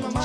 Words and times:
time, 0.00 0.21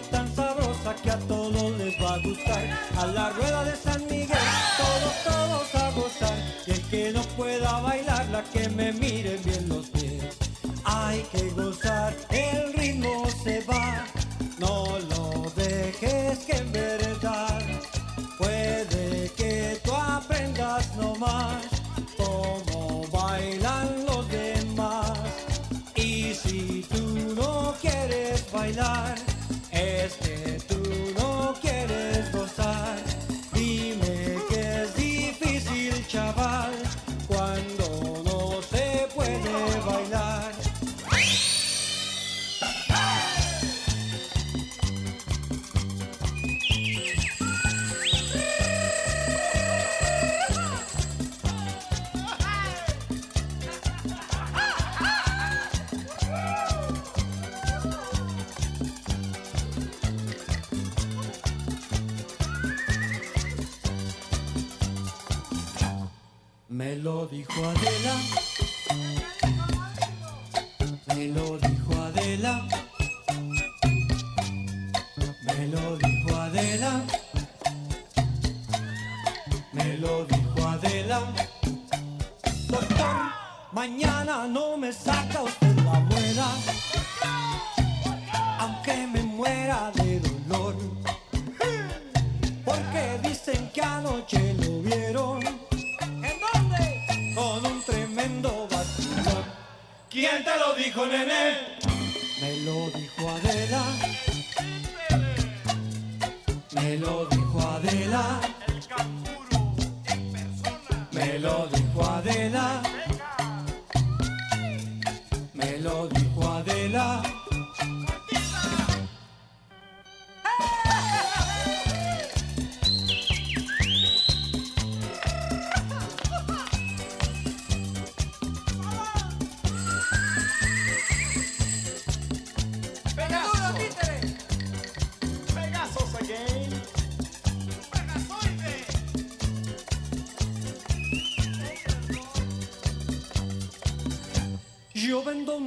tan 0.00 0.34
sabrosa 0.34 0.94
que 1.02 1.10
a 1.10 1.18
todos 1.18 1.72
les 1.78 1.94
va 2.00 2.14
a 2.14 2.18
gustar. 2.18 2.62
A 2.96 3.06
la 3.06 3.30
rueda 3.30 3.64
de 3.64 3.76
San 3.76 4.02
Miguel, 4.06 4.38
todos, 4.76 5.14
todos 5.24 5.74
a 5.74 5.90
gozar. 5.90 6.38
Y 6.66 6.70
el 6.72 6.82
que 6.82 7.12
no 7.12 7.22
pueda 7.36 7.80
bailar, 7.80 8.26
la 8.28 8.42
que 8.44 8.68
me 8.68 8.92
miren 8.92 9.42
bien 9.44 9.67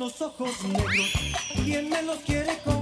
unos 0.01 0.19
ojos 0.19 0.63
negros. 0.63 1.11
¿Quién 1.63 1.87
me 1.87 2.01
los 2.01 2.17
quiere 2.21 2.57
con 2.65 2.80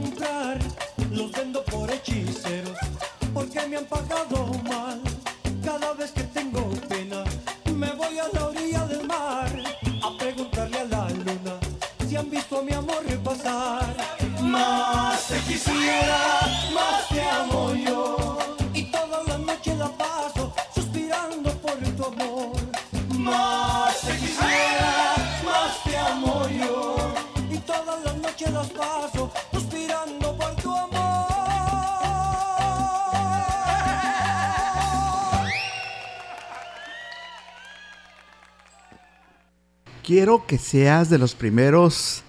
quiero 40.20 40.46
que 40.46 40.58
seas 40.58 41.10
de 41.10 41.18
los 41.18 41.34
primeros 41.34 42.24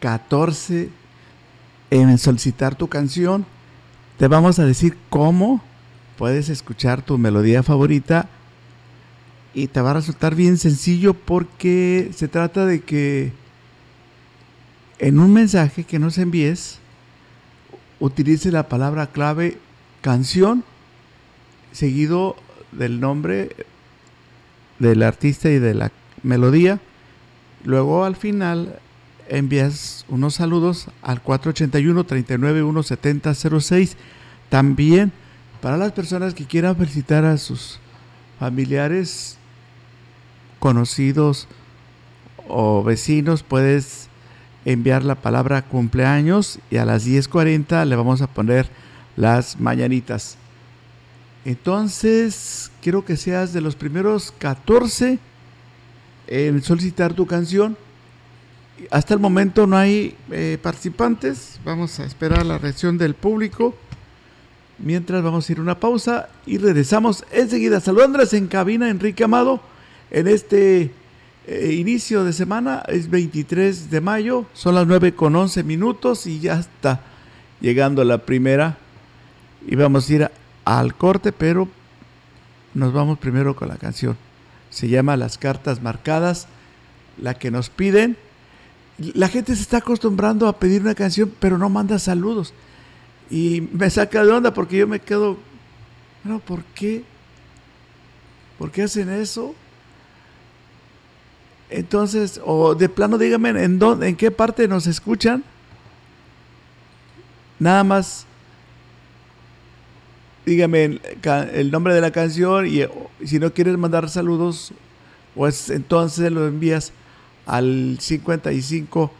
14 0.00 0.88
en 1.90 2.16
solicitar 2.16 2.74
tu 2.74 2.88
canción. 2.88 3.44
Te 4.16 4.28
vamos 4.28 4.58
a 4.58 4.64
decir 4.64 4.96
cómo 5.10 5.60
puedes 6.16 6.48
escuchar 6.48 7.02
tu 7.02 7.18
melodía 7.18 7.62
favorita 7.62 8.30
y 9.52 9.66
te 9.66 9.82
va 9.82 9.90
a 9.90 9.94
resultar 10.00 10.34
bien 10.34 10.56
sencillo 10.56 11.12
porque 11.12 12.12
se 12.16 12.28
trata 12.28 12.64
de 12.64 12.80
que 12.80 13.34
en 14.98 15.18
un 15.18 15.34
mensaje 15.34 15.84
que 15.84 15.98
nos 15.98 16.16
envíes 16.16 16.78
utilice 18.00 18.52
la 18.52 18.70
palabra 18.70 19.08
clave 19.08 19.58
canción 20.00 20.64
seguido 21.72 22.36
del 22.72 23.00
nombre 23.00 23.54
del 24.78 25.02
artista 25.02 25.50
y 25.50 25.58
de 25.58 25.74
la 25.74 25.92
melodía. 26.22 26.80
Luego 27.64 28.04
al 28.04 28.16
final 28.16 28.78
envías 29.28 30.04
unos 30.08 30.34
saludos 30.34 30.88
al 31.02 31.22
481 31.22 32.04
39 32.04 33.60
06 33.60 33.96
También 34.50 35.12
para 35.62 35.78
las 35.78 35.92
personas 35.92 36.34
que 36.34 36.44
quieran 36.44 36.76
felicitar 36.76 37.24
a 37.24 37.38
sus 37.38 37.80
familiares, 38.38 39.38
conocidos 40.58 41.48
o 42.48 42.82
vecinos, 42.84 43.42
puedes 43.42 44.08
enviar 44.66 45.04
la 45.04 45.14
palabra 45.14 45.62
cumpleaños 45.62 46.58
y 46.70 46.76
a 46.76 46.84
las 46.84 47.06
10.40 47.06 47.86
le 47.86 47.96
vamos 47.96 48.20
a 48.20 48.26
poner 48.26 48.68
las 49.16 49.58
mañanitas. 49.58 50.36
Entonces, 51.46 52.70
quiero 52.82 53.06
que 53.06 53.16
seas 53.16 53.54
de 53.54 53.62
los 53.62 53.74
primeros 53.74 54.34
14 54.36 55.18
en 56.26 56.62
solicitar 56.62 57.14
tu 57.14 57.26
canción. 57.26 57.76
Hasta 58.90 59.14
el 59.14 59.20
momento 59.20 59.66
no 59.66 59.76
hay 59.76 60.16
eh, 60.30 60.58
participantes. 60.60 61.60
Vamos 61.64 62.00
a 62.00 62.04
esperar 62.04 62.44
la 62.44 62.58
reacción 62.58 62.98
del 62.98 63.14
público. 63.14 63.74
Mientras 64.78 65.22
vamos 65.22 65.48
a 65.48 65.52
ir 65.52 65.58
a 65.58 65.62
una 65.62 65.78
pausa 65.78 66.28
y 66.46 66.58
regresamos 66.58 67.24
enseguida. 67.30 67.80
Saludos 67.80 68.34
en 68.34 68.48
cabina, 68.48 68.90
Enrique 68.90 69.22
Amado, 69.22 69.60
en 70.10 70.26
este 70.26 70.90
eh, 71.46 71.72
inicio 71.78 72.24
de 72.24 72.32
semana. 72.32 72.82
Es 72.88 73.08
23 73.08 73.90
de 73.90 74.00
mayo, 74.00 74.46
son 74.52 74.74
las 74.74 74.86
9 74.86 75.14
con 75.14 75.36
11 75.36 75.62
minutos 75.62 76.26
y 76.26 76.40
ya 76.40 76.58
está 76.58 77.00
llegando 77.60 78.02
la 78.02 78.18
primera. 78.18 78.78
Y 79.66 79.76
vamos 79.76 80.10
a 80.10 80.12
ir 80.12 80.30
al 80.64 80.94
corte, 80.96 81.30
pero 81.30 81.68
nos 82.74 82.92
vamos 82.92 83.18
primero 83.18 83.54
con 83.54 83.68
la 83.68 83.76
canción. 83.76 84.16
Se 84.74 84.88
llama 84.88 85.16
Las 85.16 85.38
cartas 85.38 85.80
marcadas, 85.80 86.48
la 87.16 87.34
que 87.34 87.52
nos 87.52 87.70
piden. 87.70 88.16
La 88.98 89.28
gente 89.28 89.54
se 89.54 89.62
está 89.62 89.76
acostumbrando 89.76 90.48
a 90.48 90.58
pedir 90.58 90.82
una 90.82 90.96
canción, 90.96 91.32
pero 91.38 91.58
no 91.58 91.68
manda 91.68 92.00
saludos. 92.00 92.52
Y 93.30 93.68
me 93.72 93.88
saca 93.88 94.24
de 94.24 94.32
onda 94.32 94.52
porque 94.52 94.78
yo 94.78 94.88
me 94.88 94.98
quedo, 94.98 95.38
bueno, 96.24 96.40
¿por 96.40 96.64
qué? 96.64 97.04
¿Por 98.58 98.72
qué 98.72 98.82
hacen 98.82 99.10
eso? 99.10 99.54
Entonces, 101.70 102.40
o 102.44 102.74
de 102.74 102.88
plano 102.88 103.16
díganme 103.16 103.50
en 103.50 103.78
dónde, 103.78 104.08
en 104.08 104.16
qué 104.16 104.32
parte 104.32 104.66
nos 104.66 104.88
escuchan. 104.88 105.44
Nada 107.60 107.84
más 107.84 108.26
dígame 110.44 111.00
el, 111.52 111.70
nombre 111.70 111.94
de 111.94 112.00
la 112.00 112.10
canción 112.10 112.66
y 112.66 112.82
si 113.24 113.38
no 113.38 113.52
quieres 113.52 113.76
mandar 113.78 114.08
saludos, 114.08 114.72
pues 115.34 115.70
entonces 115.70 116.30
lo 116.30 116.46
envías 116.46 116.92
al 117.46 117.98
55 118.00 119.10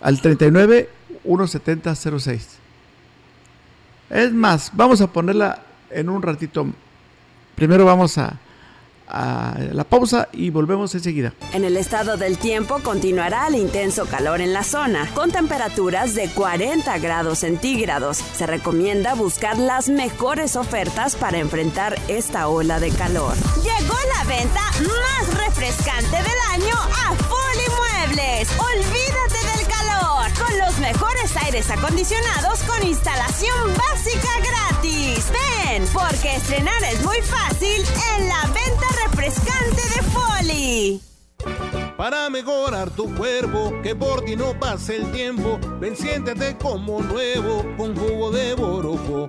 al 0.00 0.20
39 0.20 0.88
170 1.24 1.94
06. 1.94 2.58
Es 4.10 4.32
más, 4.32 4.70
vamos 4.74 5.00
a 5.00 5.12
ponerla 5.12 5.62
en 5.90 6.08
un 6.08 6.22
ratito. 6.22 6.66
Primero 7.54 7.84
vamos 7.84 8.16
a, 8.18 8.38
a 9.08 9.56
la 9.72 9.84
pausa 9.84 10.28
y 10.32 10.50
volvemos 10.50 10.94
enseguida. 10.94 11.32
En 11.52 11.64
el 11.64 11.76
estado 11.76 12.16
del 12.16 12.38
tiempo 12.38 12.80
continuará 12.82 13.48
el 13.48 13.54
intenso 13.56 14.06
calor 14.06 14.40
en 14.40 14.52
la 14.52 14.64
zona, 14.64 15.08
con 15.14 15.30
temperaturas 15.30 16.14
de 16.14 16.28
40 16.28 16.98
grados 16.98 17.40
centígrados. 17.40 18.18
Se 18.18 18.46
recomienda 18.46 19.14
buscar 19.14 19.58
las 19.58 19.88
mejores 19.88 20.56
ofertas 20.56 21.16
para 21.16 21.38
enfrentar 21.38 21.98
esta 22.08 22.48
ola 22.48 22.80
de 22.80 22.90
calor. 22.90 23.34
Llegó 23.56 23.96
la 24.16 24.24
venta 24.24 24.60
más 24.82 25.46
refrescante 25.46 26.16
del 26.16 26.62
año 26.62 26.74
a 26.74 27.14
Folly 27.14 28.06
Muebles. 28.06 28.48
Calor 28.58 29.07
los 30.56 30.78
mejores 30.78 31.36
aires 31.36 31.70
acondicionados 31.70 32.60
con 32.60 32.86
instalación 32.86 33.74
básica 33.76 34.28
gratis. 34.42 35.26
Ven, 35.30 35.84
porque 35.92 36.36
estrenar 36.36 36.82
es 36.84 37.02
muy 37.04 37.20
fácil 37.22 37.84
en 38.16 38.28
la 38.28 38.42
venta 38.46 38.86
refrescante 39.06 39.82
de 39.94 40.02
Folly. 40.10 41.02
Para 41.96 42.30
mejorar 42.30 42.90
tu 42.90 43.14
cuerpo, 43.14 43.72
que 43.82 43.94
por 43.94 44.24
ti 44.24 44.36
no 44.36 44.58
pase 44.58 44.96
el 44.96 45.10
tiempo, 45.12 45.58
ven 45.80 45.96
siéntete 45.96 46.56
como 46.56 47.02
nuevo 47.02 47.64
con 47.76 47.96
jugo 47.96 48.30
de 48.30 48.54
borojo 48.54 49.28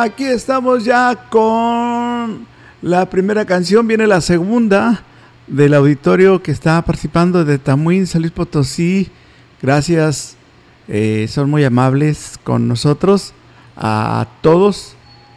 Aquí 0.00 0.22
estamos 0.22 0.84
ya 0.84 1.26
con 1.28 2.46
la 2.82 3.10
primera 3.10 3.44
canción, 3.44 3.84
viene 3.88 4.06
la 4.06 4.20
segunda 4.20 5.02
del 5.48 5.74
auditorio 5.74 6.40
que 6.40 6.52
está 6.52 6.80
participando 6.82 7.44
de 7.44 7.58
Tamuín, 7.58 8.06
San 8.06 8.22
Luis 8.22 8.30
Potosí. 8.30 9.08
Gracias, 9.60 10.36
eh, 10.86 11.26
son 11.28 11.50
muy 11.50 11.64
amables 11.64 12.38
con 12.44 12.68
nosotros, 12.68 13.32
a 13.76 14.28
todos 14.40 14.94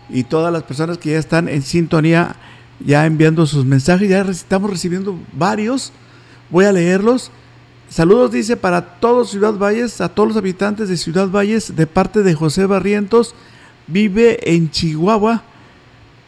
y 0.10 0.26
todas 0.26 0.54
las 0.54 0.62
personas 0.62 1.00
que 1.00 1.10
ya 1.10 1.18
están 1.18 1.50
en 1.50 1.64
sintonía, 1.64 2.36
ya 2.80 3.08
enviando 3.08 3.48
sus 3.48 3.66
mensajes, 3.66 4.10
ya 4.10 4.22
estamos 4.22 4.70
recibiendo 4.70 5.18
varios, 5.34 5.92
voy 6.52 6.66
a 6.66 6.72
leerlos. 6.72 7.32
Saludos, 7.90 8.32
dice, 8.32 8.58
para 8.58 9.00
todos 9.00 9.32
Ciudad 9.32 9.56
Valles, 9.56 10.02
a 10.02 10.10
todos 10.10 10.30
los 10.30 10.38
habitantes 10.38 10.88
de 10.88 10.98
Ciudad 10.98 11.30
Valles, 11.30 11.76
de 11.76 11.88
parte 11.88 12.22
de 12.22 12.36
José 12.36 12.68
Barrientos, 12.68 13.34
vive 13.88 14.54
en 14.54 14.70
Chihuahua, 14.70 15.44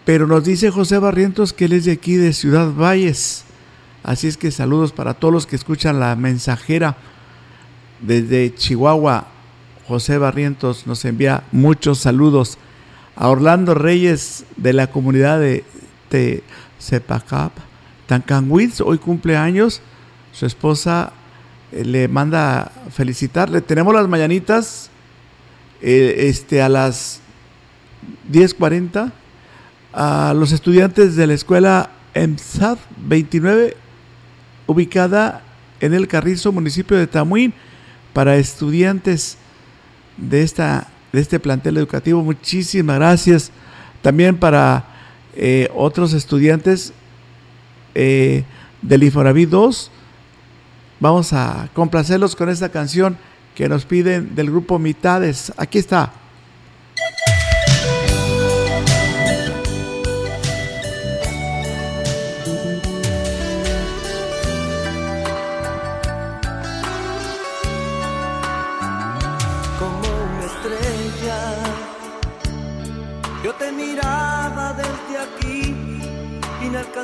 pero 0.06 0.28
nos 0.28 0.44
dice 0.44 0.72
José 0.72 0.98
Barrientos 0.98 1.54
que 1.54 1.66
él 1.66 1.74
es 1.74 1.86
de 1.86 1.94
aquí, 1.94 2.16
de 2.16 2.34
Ciudad 2.34 2.72
Valles. 2.74 3.46
Así 4.04 4.28
es 4.28 4.38
que 4.38 4.52
saludos 4.52 4.92
para 4.92 5.14
todos 5.14 5.34
los 5.34 5.48
que 5.48 5.56
escuchan 5.56 6.00
la 6.00 6.16
mensajera 6.16 6.98
desde 8.02 8.54
Chihuahua. 8.54 9.28
José 9.88 10.18
Barrientos 10.18 10.88
nos 10.88 11.04
envía 11.06 11.44
muchos 11.52 12.00
saludos. 12.00 12.58
A 13.16 13.30
Orlando 13.30 13.76
Reyes 13.76 14.46
de 14.58 14.74
la 14.74 14.88
comunidad 14.88 15.40
de 15.40 15.64
Tepacap, 16.10 17.52
Tancanwitz, 18.08 18.82
hoy 18.82 18.98
cumple 18.98 19.38
años. 19.38 19.82
Su 20.32 20.46
esposa 20.46 21.14
eh, 21.72 21.86
le 21.86 22.08
manda 22.08 22.72
felicitarle. 22.92 23.62
Tenemos 23.62 23.94
las 23.94 24.08
mañanitas 24.08 24.90
eh, 25.82 26.28
este, 26.30 26.62
a 26.62 26.70
las 26.70 27.22
10.40 28.32 29.12
a 29.94 30.34
los 30.36 30.52
estudiantes 30.52 31.16
de 31.16 31.28
la 31.28 31.34
escuela 31.34 31.92
EMSAD 32.14 32.78
29, 32.98 33.76
ubicada 34.68 35.42
en 35.80 35.94
el 35.94 36.08
Carrizo, 36.08 36.52
municipio 36.52 36.98
de 36.98 37.08
Tamuín, 37.08 37.54
para 38.14 38.38
estudiantes 38.38 39.38
de, 40.18 40.44
esta, 40.44 40.88
de 41.12 41.22
este 41.22 41.40
plantel 41.40 41.78
educativo. 41.78 42.24
Muchísimas 42.24 42.98
gracias. 42.98 43.52
También 44.02 44.38
para 44.38 44.86
eh, 45.36 45.70
otros 45.76 46.14
estudiantes 46.14 46.94
eh, 47.96 48.44
del 48.82 49.04
Iforaví 49.04 49.46
2. 49.46 49.92
Vamos 51.00 51.34
a 51.34 51.70
complacerlos 51.74 52.36
con 52.36 52.50
esta 52.50 52.70
canción 52.70 53.18
que 53.56 53.68
nos 53.68 53.86
piden 53.86 54.36
del 54.36 54.50
grupo 54.50 54.80
Mitades. 54.80 55.52
Aquí 55.58 55.78
está. 55.78 56.23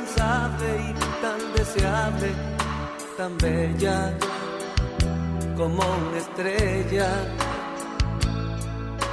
Y 0.01 0.93
tan 1.21 1.53
deseable, 1.53 2.31
tan 3.17 3.37
bella 3.37 4.13
como 5.57 5.81
una 5.81 6.17
estrella. 6.17 7.09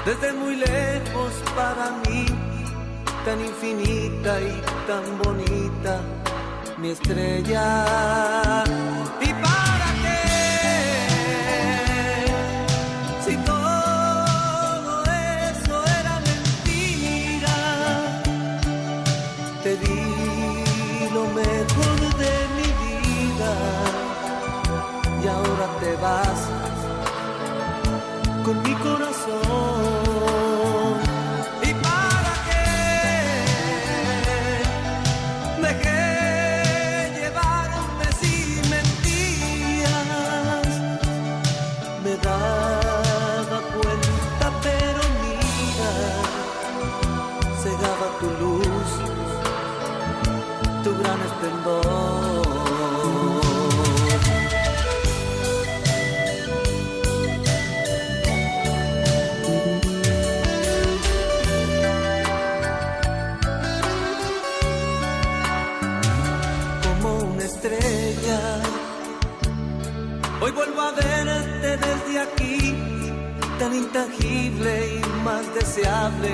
Desde 0.04 0.32
muy 0.32 0.56
lejos 0.56 1.32
para 1.56 1.90
mí, 2.06 2.26
tan 3.24 3.40
infinita 3.40 4.40
y 4.40 4.62
tan 4.86 5.18
bonita, 5.18 6.00
mi 6.78 6.90
estrella. 6.90 8.64
Con 28.46 28.62
mi 28.62 28.74
corazón. 28.74 29.75
Tan 73.66 73.74
intangible 73.74 75.00
y 75.00 75.22
más 75.24 75.42
deseable, 75.52 76.30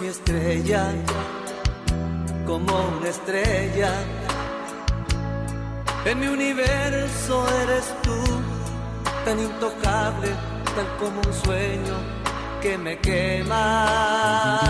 mi 0.00 0.08
estrella, 0.08 0.92
como 2.44 2.72
una 2.98 3.08
estrella. 3.08 3.92
En 6.04 6.18
mi 6.18 6.26
universo 6.26 7.46
eres 7.62 7.94
tú, 8.02 8.20
tan 9.24 9.38
intocable, 9.38 10.30
tal 10.74 10.88
como 10.98 11.20
un 11.20 11.34
sueño 11.44 11.94
que 12.60 12.76
me 12.76 12.98
quema. 12.98 14.60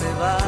Medio 0.00 0.45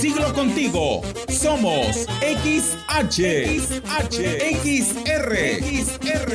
siglo 0.00 0.32
contigo. 0.32 1.02
Somos 1.28 2.06
XH, 2.22 3.20
XH, 3.58 4.18
XR, 4.64 5.36
XR, 5.60 6.30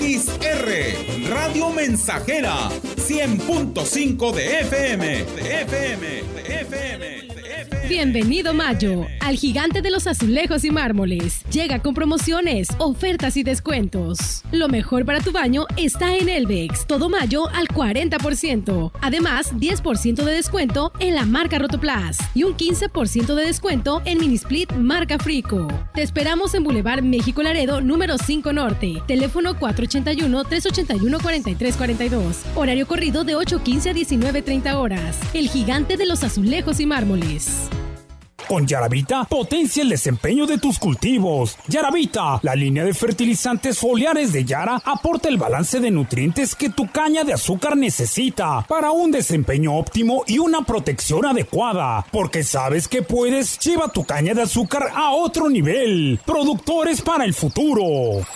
XR, 0.00 1.28
Radio 1.30 1.70
Mensajera, 1.70 2.68
100.5 2.96 4.32
de 4.32 4.60
FM, 4.62 5.06
de 5.06 5.62
FM, 5.62 6.06
de 6.06 6.60
FM, 6.62 7.06
de 7.32 7.60
FM. 7.62 7.88
Bienvenido 7.88 8.54
Mayo 8.54 9.06
al 9.20 9.36
gigante 9.36 9.82
de 9.82 9.90
los 9.92 10.08
azulejos 10.08 10.64
y 10.64 10.72
mármoles. 10.72 11.43
Llega 11.54 11.78
con 11.78 11.94
promociones, 11.94 12.68
ofertas 12.78 13.36
y 13.36 13.44
descuentos. 13.44 14.42
Lo 14.50 14.66
mejor 14.66 15.04
para 15.04 15.20
tu 15.20 15.30
baño 15.30 15.68
está 15.76 16.16
en 16.16 16.28
Elvex. 16.28 16.84
Todo 16.84 17.08
mayo 17.08 17.48
al 17.50 17.68
40%. 17.68 18.90
Además, 19.00 19.54
10% 19.54 20.24
de 20.24 20.32
descuento 20.32 20.90
en 20.98 21.14
la 21.14 21.24
marca 21.24 21.60
Rotoplas 21.60 22.18
y 22.34 22.42
un 22.42 22.56
15% 22.56 23.36
de 23.36 23.44
descuento 23.44 24.02
en 24.04 24.18
Minisplit 24.18 24.72
marca 24.72 25.16
Frico. 25.20 25.68
Te 25.94 26.02
esperamos 26.02 26.56
en 26.56 26.64
Boulevard 26.64 27.04
México 27.04 27.40
Laredo 27.40 27.80
número 27.80 28.18
5 28.18 28.52
Norte. 28.52 29.00
Teléfono 29.06 29.54
481-381-4342. 29.54 32.38
Horario 32.56 32.88
corrido 32.88 33.22
de 33.22 33.36
8.15 33.36 33.90
a 33.90 33.94
19.30 33.94 34.74
horas. 34.74 35.20
El 35.34 35.48
gigante 35.48 35.96
de 35.96 36.06
los 36.06 36.24
azulejos 36.24 36.80
y 36.80 36.86
mármoles. 36.86 37.68
Con 38.48 38.66
Yaravita, 38.66 39.24
potencia 39.24 39.82
el 39.82 39.88
desempeño 39.88 40.46
de 40.46 40.58
tus 40.58 40.78
cultivos. 40.78 41.56
Yaravita, 41.66 42.40
la 42.42 42.54
línea 42.54 42.84
de 42.84 42.92
fertilizantes 42.92 43.78
foliares 43.78 44.32
de 44.32 44.44
Yara, 44.44 44.82
aporta 44.84 45.28
el 45.28 45.38
balance 45.38 45.80
de 45.80 45.90
nutrientes 45.90 46.54
que 46.54 46.68
tu 46.68 46.90
caña 46.90 47.24
de 47.24 47.32
azúcar 47.32 47.76
necesita 47.76 48.64
para 48.68 48.90
un 48.90 49.10
desempeño 49.10 49.74
óptimo 49.74 50.24
y 50.26 50.38
una 50.38 50.62
protección 50.62 51.24
adecuada. 51.24 52.04
Porque 52.12 52.44
sabes 52.44 52.86
que 52.86 53.02
puedes, 53.02 53.58
lleva 53.58 53.88
tu 53.88 54.04
caña 54.04 54.34
de 54.34 54.42
azúcar 54.42 54.90
a 54.94 55.10
otro 55.12 55.48
nivel. 55.48 56.20
Productores 56.26 57.00
para 57.00 57.24
el 57.24 57.32
futuro. 57.32 58.26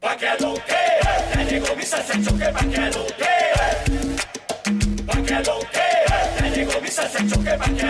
Pa' 0.00 0.16
que 0.16 0.28
lo 0.40 0.54
llegó 1.50 1.66
pa' 1.66 2.60
que 2.60 2.90
lo 2.90 3.06
pa' 5.06 5.22
que 5.22 5.34
lo 5.44 5.87
mi 6.66 6.88
salsa 6.88 7.18
choque 7.28 7.50
que 7.76 7.86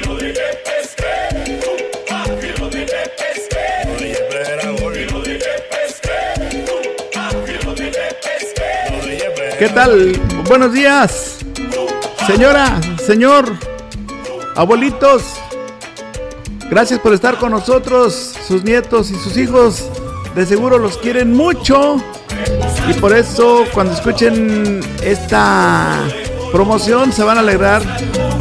lo 0.00 0.18
que 0.18 0.26
de 0.28 0.42
de 2.70 2.90
de. 9.40 9.56
¿Qué 9.58 9.68
tal? 9.70 10.12
Buenos 10.46 10.72
días. 10.74 11.38
Señora, 12.26 12.78
señor, 13.06 13.56
abuelitos. 14.54 15.22
Gracias 16.68 17.00
por 17.00 17.14
estar 17.14 17.38
con 17.38 17.52
nosotros, 17.52 18.34
sus 18.46 18.64
nietos 18.64 19.10
y 19.10 19.14
sus 19.14 19.38
hijos. 19.38 19.88
De 20.34 20.44
seguro 20.44 20.78
los 20.78 20.98
quieren 20.98 21.32
mucho. 21.32 21.96
Y 22.88 22.92
por 22.94 23.16
eso 23.16 23.64
cuando 23.72 23.94
escuchen 23.94 24.80
esta 25.02 26.06
promoción 26.54 27.12
se 27.12 27.24
van 27.24 27.36
a 27.36 27.40
alegrar 27.40 27.82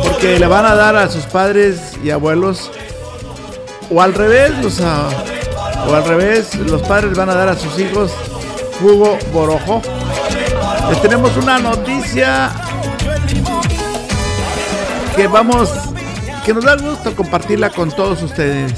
porque 0.04 0.38
le 0.38 0.46
van 0.46 0.68
a 0.68 0.76
dar 0.76 0.96
a 0.96 1.10
sus 1.10 1.26
padres 1.26 1.98
y 2.04 2.12
abuelos 2.12 2.70
o 3.90 4.00
al 4.04 4.14
revés, 4.14 4.52
los 4.62 4.80
o 4.80 5.96
al 5.96 6.06
revés, 6.06 6.54
los 6.54 6.84
padres 6.84 7.18
van 7.18 7.32
a 7.32 7.34
dar 7.34 7.50
a 7.50 7.56
sus 7.58 7.80
hijos 7.80 8.12
jugo 8.80 9.18
borojo. 9.34 9.82
Les 10.92 11.02
tenemos 11.02 11.36
una 11.38 11.58
noticia 11.58 12.52
que 15.16 15.26
vamos, 15.26 15.72
que 16.46 16.54
nos 16.54 16.66
da 16.66 16.76
gusto 16.76 17.16
compartirla 17.16 17.72
con 17.72 17.90
todos 17.90 18.22
ustedes. 18.22 18.74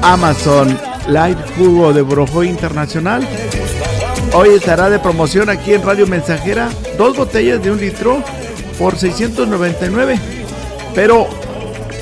Amazon 0.00 0.78
Light 1.08 1.38
Jugo 1.58 1.92
de 1.92 2.00
Borojo 2.00 2.42
Internacional. 2.42 3.28
Hoy 4.32 4.48
estará 4.54 4.88
de 4.88 4.98
promoción 4.98 5.50
aquí 5.50 5.74
en 5.74 5.82
Radio 5.82 6.06
Mensajera. 6.06 6.70
Dos 6.96 7.18
botellas 7.18 7.62
de 7.62 7.70
un 7.70 7.78
litro 7.78 8.22
por 8.78 8.96
699. 8.96 10.18
Pero 10.94 11.28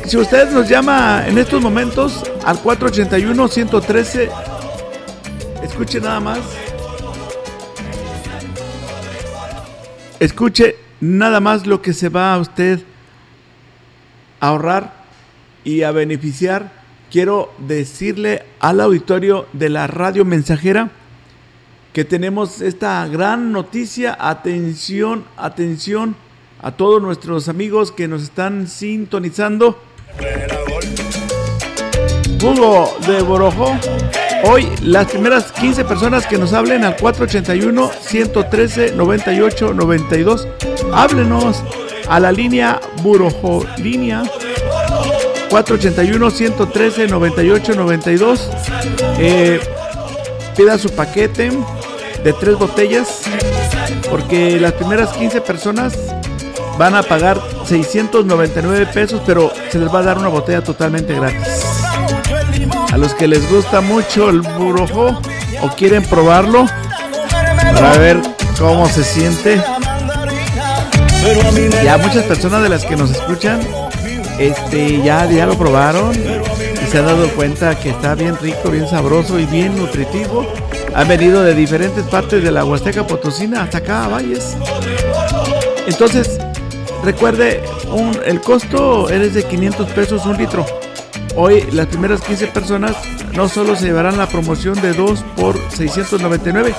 si 0.07 0.17
usted 0.17 0.51
nos 0.51 0.69
llama 0.69 1.25
en 1.27 1.39
estos 1.39 1.61
momentos 1.61 2.23
al 2.45 2.63
481-113, 2.63 4.31
escuche 5.63 6.01
nada 6.01 6.21
más. 6.21 6.41
Escuche 10.21 10.77
nada 11.01 11.41
más 11.41 11.67
lo 11.67 11.83
que 11.83 11.93
se 11.93 12.09
va 12.09 12.35
a 12.35 12.39
usted 12.39 12.81
a 14.41 14.49
ahorrar 14.49 15.05
y 15.65 15.83
a 15.83 15.91
beneficiar. 15.91 16.85
Quiero 17.11 17.53
decirle 17.59 18.45
al 18.61 18.81
auditorio 18.81 19.47
de 19.53 19.69
la 19.69 19.87
radio 19.87 20.25
mensajera 20.25 20.91
que 21.93 22.05
tenemos 22.05 22.61
esta 22.61 23.07
gran 23.07 23.53
noticia. 23.53 24.17
Atención, 24.19 25.25
atención 25.37 26.17
a 26.65 26.73
todos 26.73 27.03
nuestros 27.03 27.51
amigos 27.51 27.93
que 27.93 28.09
nos 28.09 28.23
están 28.23 28.67
sintonizando. 28.69 29.79
Jugo 32.41 32.97
de 33.07 33.21
Borojo. 33.21 33.79
Hoy 34.45 34.67
las 34.83 35.11
primeras 35.11 35.53
15 35.53 35.85
personas 35.85 36.27
que 36.27 36.39
nos 36.39 36.55
hablen 36.55 36.85
al 36.85 36.97
481 36.97 37.91
113 38.01 38.93
98 38.97 39.75
92. 39.75 40.49
Háblenos 40.95 41.63
a 42.09 42.19
la 42.19 42.33
línea 42.33 42.81
Borojo 43.03 43.67
línea 43.77 44.23
481 45.51 46.31
113 46.31 47.09
98 47.09 47.75
92. 47.75 48.51
Eh, 49.19 49.61
pida 50.57 50.79
su 50.79 50.89
paquete 50.89 51.51
de 52.25 52.33
tres 52.33 52.57
botellas 52.57 53.21
porque 54.11 54.59
las 54.59 54.73
primeras 54.73 55.13
15 55.13 55.43
personas 55.43 55.99
van 56.79 56.95
a 56.95 57.03
pagar 57.03 57.41
699 57.67 58.87
pesos, 58.87 59.21
pero 59.27 59.53
se 59.71 59.79
les 59.79 59.93
va 59.93 60.01
a 60.01 60.03
dar 60.03 60.19
una 60.19 60.29
botella 60.29 60.63
totalmente 60.63 61.15
gratis. 61.15 61.65
A 62.93 62.97
los 62.97 63.15
que 63.15 63.27
les 63.27 63.51
gusta 63.51 63.81
mucho 63.81 64.31
el 64.31 64.41
burojo 64.41 65.19
o 65.63 65.69
quieren 65.77 66.05
probarlo 66.05 66.67
para 67.73 67.99
ver 67.99 68.21
cómo 68.59 68.89
se 68.89 69.05
siente. 69.05 69.63
Ya 71.83 71.97
muchas 71.97 72.25
personas 72.25 72.63
de 72.63 72.69
las 72.69 72.85
que 72.85 72.97
nos 72.97 73.11
escuchan 73.11 73.61
este 74.39 75.01
ya, 75.03 75.31
ya 75.31 75.47
lo 75.47 75.57
probaron 75.57 76.13
y 76.15 76.87
se 76.91 76.99
han 76.99 77.07
dado 77.07 77.29
cuenta 77.31 77.79
que 77.79 77.91
está 77.91 78.15
bien 78.15 78.37
rico, 78.39 78.71
bien 78.71 78.89
sabroso 78.89 79.39
y 79.39 79.47
bien 79.47 79.77
nutritivo. 79.77 80.47
Han 80.95 81.09
venido 81.09 81.43
de 81.43 81.55
diferentes 81.55 82.05
partes 82.05 82.43
de 82.43 82.51
la 82.51 82.65
Huasteca 82.65 83.07
Potosina 83.07 83.63
hasta 83.63 83.79
acá 83.79 84.05
a 84.05 84.09
Valles. 84.09 84.57
Entonces, 85.87 86.39
recuerde, 87.05 87.63
el 88.25 88.41
costo 88.41 89.09
es 89.11 89.35
de 89.35 89.45
500 89.45 89.89
pesos 89.91 90.27
un 90.27 90.37
litro. 90.37 90.65
Hoy 91.37 91.63
las 91.73 91.87
primeras 91.87 92.21
15 92.23 92.47
personas 92.49 92.97
no 93.35 93.49
solo 93.49 93.77
se 93.77 93.87
llevarán 93.87 94.17
la 94.17 94.27
promoción 94.27 94.81
de 94.81 94.93
2 94.93 95.25
por 95.37 95.57
699, 95.71 96.75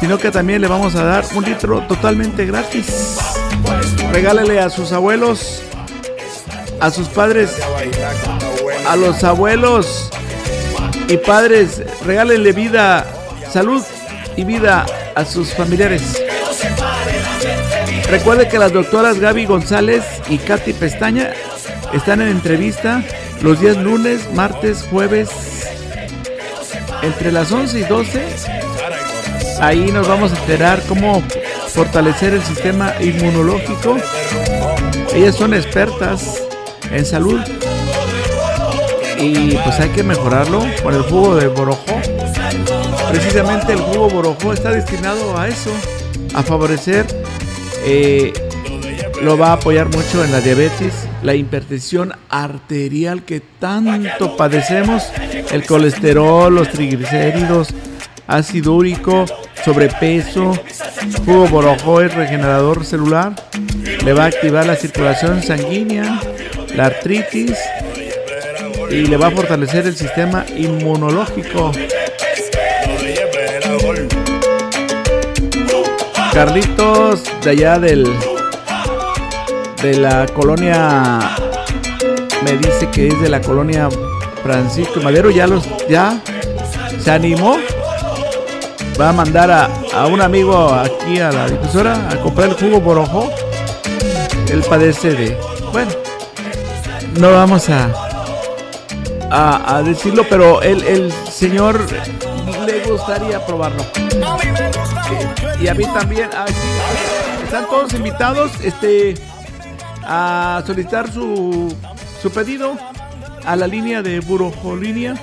sino 0.00 0.18
que 0.18 0.30
también 0.30 0.60
le 0.60 0.68
vamos 0.68 0.94
a 0.96 1.04
dar 1.04 1.24
un 1.34 1.44
litro 1.44 1.80
totalmente 1.82 2.44
gratis. 2.46 3.18
Regálele 4.12 4.60
a 4.60 4.70
sus 4.70 4.92
abuelos, 4.92 5.62
a 6.80 6.90
sus 6.90 7.08
padres, 7.08 7.50
a 8.86 8.96
los 8.96 9.22
abuelos 9.24 10.10
y 11.08 11.16
padres, 11.18 11.82
regálenle 12.04 12.52
vida, 12.52 13.06
salud 13.52 13.82
y 14.36 14.44
vida 14.44 14.86
a 15.14 15.24
sus 15.24 15.54
familiares. 15.54 16.27
Recuerde 18.10 18.48
que 18.48 18.58
las 18.58 18.72
doctoras 18.72 19.18
Gaby 19.20 19.44
González 19.44 20.02
y 20.30 20.38
Katy 20.38 20.72
Pestaña 20.72 21.30
están 21.92 22.22
en 22.22 22.28
entrevista 22.28 23.02
los 23.42 23.60
días 23.60 23.76
lunes, 23.76 24.32
martes, 24.32 24.86
jueves, 24.90 25.28
entre 27.02 27.32
las 27.32 27.52
11 27.52 27.80
y 27.80 27.84
12. 27.84 28.22
Ahí 29.60 29.90
nos 29.92 30.08
vamos 30.08 30.32
a 30.32 30.38
enterar 30.40 30.82
cómo 30.88 31.22
fortalecer 31.68 32.32
el 32.32 32.42
sistema 32.42 32.94
inmunológico. 33.00 33.98
Ellas 35.14 35.36
son 35.36 35.52
expertas 35.52 36.42
en 36.90 37.04
salud 37.04 37.40
y 39.18 39.56
pues 39.56 39.80
hay 39.80 39.90
que 39.90 40.02
mejorarlo 40.02 40.64
con 40.82 40.94
el 40.94 41.02
jugo 41.02 41.36
de 41.36 41.48
borojo. 41.48 42.00
Precisamente 43.10 43.72
el 43.72 43.80
jugo 43.80 44.08
borojo 44.08 44.52
está 44.52 44.70
destinado 44.70 45.38
a 45.38 45.48
eso, 45.48 45.70
a 46.34 46.42
favorecer, 46.42 47.06
eh, 47.90 48.32
lo 49.22 49.38
va 49.38 49.48
a 49.48 49.52
apoyar 49.54 49.88
mucho 49.88 50.22
en 50.22 50.30
la 50.30 50.42
diabetes, 50.42 50.92
la 51.22 51.34
hipertensión 51.34 52.12
arterial 52.28 53.22
que 53.24 53.40
tanto 53.40 54.36
padecemos, 54.36 55.04
el 55.50 55.64
colesterol, 55.64 56.54
los 56.54 56.68
triglicéridos, 56.68 57.68
ácido 58.26 58.74
úrico, 58.74 59.24
sobrepeso. 59.64 60.52
Jugo 61.24 61.48
borojo 61.48 62.02
es 62.02 62.14
regenerador 62.14 62.84
celular, 62.84 63.34
le 64.04 64.12
va 64.12 64.24
a 64.24 64.26
activar 64.26 64.66
la 64.66 64.76
circulación 64.76 65.42
sanguínea, 65.42 66.20
la 66.76 66.86
artritis 66.86 67.56
y 68.90 69.06
le 69.06 69.16
va 69.16 69.28
a 69.28 69.30
fortalecer 69.30 69.86
el 69.86 69.96
sistema 69.96 70.44
inmunológico. 70.56 71.72
Carlitos 76.38 77.24
de 77.42 77.50
allá 77.50 77.80
del 77.80 78.04
de 79.82 79.94
la 79.94 80.24
colonia, 80.26 81.18
me 82.44 82.52
dice 82.52 82.88
que 82.92 83.08
es 83.08 83.20
de 83.20 83.28
la 83.28 83.40
colonia 83.40 83.88
Francisco 84.44 85.00
Madero, 85.02 85.30
ya 85.30 85.48
los, 85.48 85.64
ya 85.88 86.20
se 87.02 87.10
animó. 87.10 87.56
Va 89.00 89.08
a 89.08 89.12
mandar 89.12 89.50
a, 89.50 89.68
a 89.92 90.06
un 90.06 90.20
amigo 90.20 90.72
aquí 90.72 91.18
a 91.18 91.32
la 91.32 91.48
difusora 91.48 92.08
a 92.08 92.14
comprar 92.20 92.50
el 92.50 92.54
jugo 92.54 92.80
Borojó. 92.80 93.32
Él 94.48 94.62
padece 94.62 95.14
de, 95.14 95.36
bueno, 95.72 95.90
no 97.18 97.32
vamos 97.32 97.68
a, 97.68 97.90
a, 99.28 99.78
a 99.78 99.82
decirlo, 99.82 100.24
pero 100.30 100.62
el, 100.62 100.84
el 100.84 101.12
señor 101.32 101.84
le 102.64 102.84
gustaría 102.88 103.44
probarlo. 103.44 103.82
Y 105.60 105.68
a 105.68 105.74
mí 105.74 105.84
también. 105.84 106.30
Están 107.44 107.66
todos 107.66 107.94
invitados 107.94 108.50
este, 108.62 109.14
a 110.04 110.62
solicitar 110.66 111.10
su, 111.10 111.74
su 112.20 112.30
pedido 112.30 112.76
a 113.44 113.56
la 113.56 113.66
línea 113.66 114.02
de 114.02 114.20
Burojolínea 114.20 115.14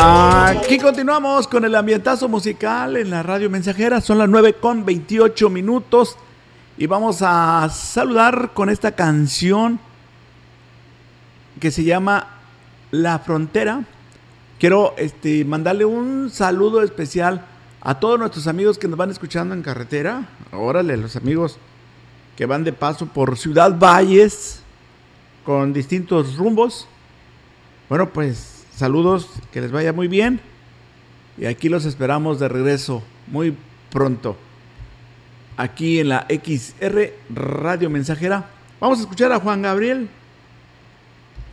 Aquí 0.00 0.78
continuamos 0.78 1.48
con 1.48 1.64
el 1.64 1.74
ambientazo 1.74 2.28
musical 2.28 2.96
en 2.96 3.10
la 3.10 3.24
radio 3.24 3.50
mensajera. 3.50 4.00
Son 4.00 4.16
las 4.16 4.28
9 4.28 4.54
con 4.54 4.84
28 4.84 5.50
minutos. 5.50 6.16
Y 6.76 6.86
vamos 6.86 7.18
a 7.20 7.68
saludar 7.68 8.52
con 8.54 8.70
esta 8.70 8.92
canción 8.92 9.80
que 11.58 11.72
se 11.72 11.82
llama 11.82 12.28
La 12.92 13.18
Frontera. 13.18 13.82
Quiero 14.60 14.94
este, 14.98 15.44
mandarle 15.44 15.84
un 15.84 16.30
saludo 16.30 16.84
especial 16.84 17.44
a 17.80 17.98
todos 17.98 18.20
nuestros 18.20 18.46
amigos 18.46 18.78
que 18.78 18.86
nos 18.86 18.98
van 18.98 19.10
escuchando 19.10 19.52
en 19.52 19.62
carretera. 19.62 20.28
Órale, 20.52 20.96
los 20.96 21.16
amigos 21.16 21.58
que 22.36 22.46
van 22.46 22.62
de 22.62 22.72
paso 22.72 23.06
por 23.06 23.36
Ciudad 23.36 23.76
Valles 23.76 24.62
con 25.44 25.72
distintos 25.72 26.36
rumbos. 26.36 26.86
Bueno, 27.88 28.10
pues 28.10 28.57
saludos, 28.78 29.28
que 29.52 29.60
les 29.60 29.70
vaya 29.72 29.92
muy 29.92 30.08
bien. 30.08 30.40
Y 31.36 31.46
aquí 31.46 31.68
los 31.68 31.84
esperamos 31.84 32.40
de 32.40 32.48
regreso 32.48 33.02
muy 33.26 33.56
pronto. 33.90 34.36
Aquí 35.56 36.00
en 36.00 36.08
la 36.10 36.26
XR 36.28 37.12
Radio 37.30 37.90
Mensajera. 37.90 38.48
Vamos 38.80 38.98
a 38.98 39.02
escuchar 39.02 39.32
a 39.32 39.40
Juan 39.40 39.62
Gabriel. 39.62 40.08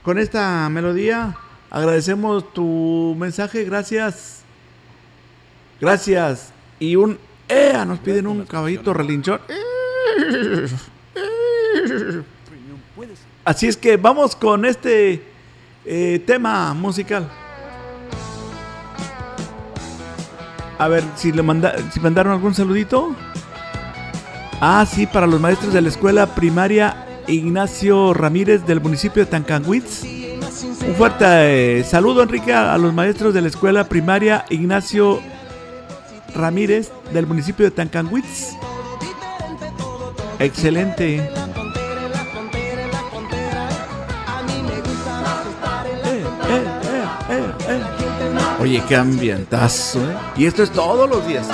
Con 0.03 0.19
esta 0.19 0.69
melodía 0.69 1.35
agradecemos 1.71 2.53
tu 2.53 3.15
mensaje. 3.17 3.63
Gracias. 3.63 4.43
Gracias. 5.81 6.53
Y 6.79 6.95
un 6.95 7.17
¡Ea! 7.47 7.85
Nos 7.85 7.99
piden 7.99 8.27
un 8.27 8.45
caballito 8.45 8.93
relinchón. 8.93 9.39
Así 13.43 13.67
es 13.67 13.77
que 13.77 13.97
vamos 13.97 14.35
con 14.35 14.65
este 14.65 15.21
eh, 15.85 16.21
tema 16.25 16.73
musical. 16.73 17.29
A 20.77 20.87
ver, 20.87 21.03
si 21.15 21.31
le 21.31 21.41
manda, 21.41 21.75
si 21.91 21.99
mandaron 21.99 22.33
algún 22.33 22.53
saludito. 22.53 23.15
Ah, 24.61 24.85
sí, 24.89 25.05
para 25.05 25.27
los 25.27 25.39
maestros 25.39 25.73
de 25.73 25.81
la 25.81 25.89
escuela 25.89 26.33
primaria 26.35 27.05
Ignacio 27.27 28.13
Ramírez 28.13 28.65
del 28.65 28.81
municipio 28.81 29.23
de 29.23 29.31
Tancanwitz. 29.31 30.03
Un 30.03 30.95
fuerte 30.95 31.79
eh, 31.79 31.83
saludo, 31.83 32.23
Enrique, 32.23 32.53
a, 32.53 32.77
los 32.77 32.93
maestros 32.93 33.33
de 33.33 33.41
la 33.41 33.47
escuela 33.47 33.85
primaria 33.85 34.45
Ignacio 34.49 35.19
Ramírez 36.33 36.91
del 37.11 37.25
municipio 37.25 37.65
de 37.65 37.71
Tancanwitz. 37.71 38.55
Excelente. 40.39 41.29
Oye, 48.65 48.82
qué 48.88 48.95
ambientazo, 48.95 49.99
¿eh? 49.99 50.17
Y 50.38 50.47
esto 50.47 50.63
es 50.63 50.71
todos 50.71 51.08
los 51.08 51.28
días. 51.28 51.45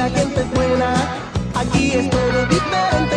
La 0.00 0.08
gente 0.08 0.40
es 0.40 0.50
buena. 0.52 0.94
Aquí 1.54 1.92
es 1.92 2.08
todo 2.08 2.46
diferente, 2.46 3.16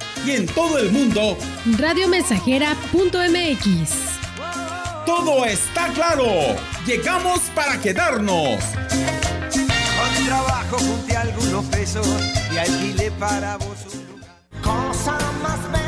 Y 0.25 0.31
en 0.31 0.45
todo 0.47 0.77
el 0.77 0.91
mundo, 0.91 1.37
Radiomensajera.mx. 1.77 3.91
todo 5.05 5.45
está 5.45 5.87
claro. 5.93 6.25
Llegamos 6.85 7.39
para 7.55 7.79
quedarnos. 7.79 8.61
Con 9.53 10.25
trabajo 10.25 10.77
junté 10.77 11.15
algunos 11.15 11.65
pesos 11.65 12.07
y 12.53 12.57
alquilé 12.57 13.11
para 13.11 13.57
vos 13.57 13.77
un 13.93 14.15
lugar. 14.15 14.35
Cosa 14.61 15.17
más. 15.43 15.80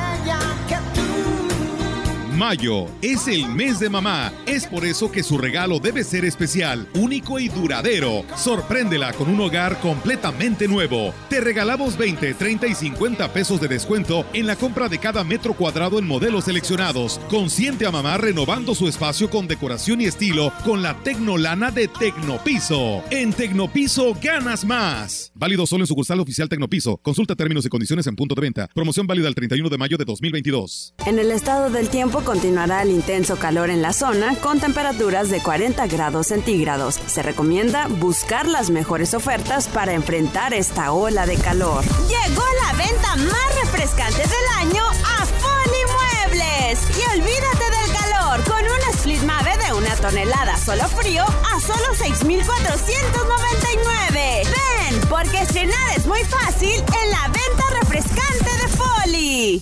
Mayo 2.37 2.87
es 3.01 3.27
el 3.27 3.47
mes 3.47 3.79
de 3.79 3.89
mamá. 3.89 4.33
Es 4.45 4.65
por 4.65 4.85
eso 4.85 5.11
que 5.11 5.21
su 5.21 5.37
regalo 5.37 5.79
debe 5.79 6.03
ser 6.03 6.25
especial, 6.25 6.87
único 6.95 7.39
y 7.39 7.47
duradero. 7.47 8.25
Sorpréndela 8.35 9.13
con 9.13 9.29
un 9.29 9.39
hogar 9.39 9.79
completamente 9.79 10.67
nuevo. 10.67 11.13
Te 11.29 11.41
regalamos 11.41 11.97
20, 11.97 12.33
30 12.33 12.67
y 12.67 12.73
50 12.73 13.31
pesos 13.31 13.61
de 13.61 13.67
descuento 13.67 14.25
en 14.33 14.47
la 14.47 14.55
compra 14.55 14.89
de 14.89 14.97
cada 14.97 15.23
metro 15.23 15.53
cuadrado 15.53 15.99
en 15.99 16.07
modelos 16.07 16.45
seleccionados. 16.45 17.19
Consiente 17.29 17.85
a 17.85 17.91
mamá 17.91 18.17
renovando 18.17 18.73
su 18.73 18.87
espacio 18.87 19.29
con 19.29 19.47
decoración 19.47 20.01
y 20.01 20.05
estilo 20.05 20.51
con 20.65 20.81
la 20.81 20.95
Tecnolana 21.03 21.69
de 21.69 21.87
Tecnopiso. 21.87 23.03
En 23.11 23.31
Tecnopiso 23.33 24.17
ganas 24.21 24.65
más. 24.65 25.31
Válido 25.35 25.67
solo 25.67 25.83
en 25.83 25.87
sucursal 25.87 26.19
oficial 26.19 26.49
Tecnopiso. 26.49 26.97
Consulta 26.97 27.35
términos 27.35 27.65
y 27.65 27.69
condiciones 27.69 28.07
en 28.07 28.15
punto 28.15 28.33
de 28.33 28.41
venta. 28.41 28.69
Promoción 28.73 29.05
válida 29.05 29.27
el 29.27 29.35
31 29.35 29.69
de 29.69 29.77
mayo 29.77 29.97
de 29.97 30.05
2022. 30.05 30.95
En 31.05 31.19
el 31.19 31.29
estado 31.29 31.69
del 31.69 31.89
tiempo 31.89 32.23
continuará 32.33 32.81
el 32.81 32.89
intenso 32.89 33.37
calor 33.37 33.69
en 33.69 33.83
la 33.83 33.93
zona 33.93 34.35
con 34.37 34.59
temperaturas 34.59 35.29
de 35.29 35.39
40 35.39 35.85
grados 35.85 36.29
centígrados. 36.29 36.99
Se 37.05 37.21
recomienda 37.21 37.85
buscar 37.87 38.47
las 38.47 38.71
mejores 38.71 39.13
ofertas 39.13 39.67
para 39.67 39.93
enfrentar 39.93 40.51
esta 40.51 40.93
ola 40.93 41.27
de 41.27 41.37
calor. 41.37 41.83
Llegó 42.07 42.43
la 42.63 42.73
venta 42.75 43.15
más 43.17 43.55
refrescante 43.61 44.23
del 44.23 44.47
año 44.57 44.83
a 44.83 45.27
Foli 45.27 45.85
Muebles. 45.93 46.79
Y 46.97 47.03
olvídate 47.19 47.65
del 47.69 47.91
calor 47.99 48.43
con 48.45 48.63
un 48.63 48.81
split 48.95 49.21
Mave 49.21 49.55
de 49.67 49.73
una 49.73 49.95
tonelada 49.97 50.57
solo 50.57 50.87
frío 50.87 51.23
a 51.23 51.59
solo 51.59 51.93
6,499. 51.99 54.01
Ven, 54.09 55.01
porque 55.07 55.37
estrenar 55.37 55.91
es 55.95 56.07
muy 56.07 56.23
fácil 56.23 56.83
en 57.03 57.11
la 57.11 57.27
venta 57.27 57.63
refrescante 57.79 58.49
de 58.59 58.67
Foli. 58.69 59.61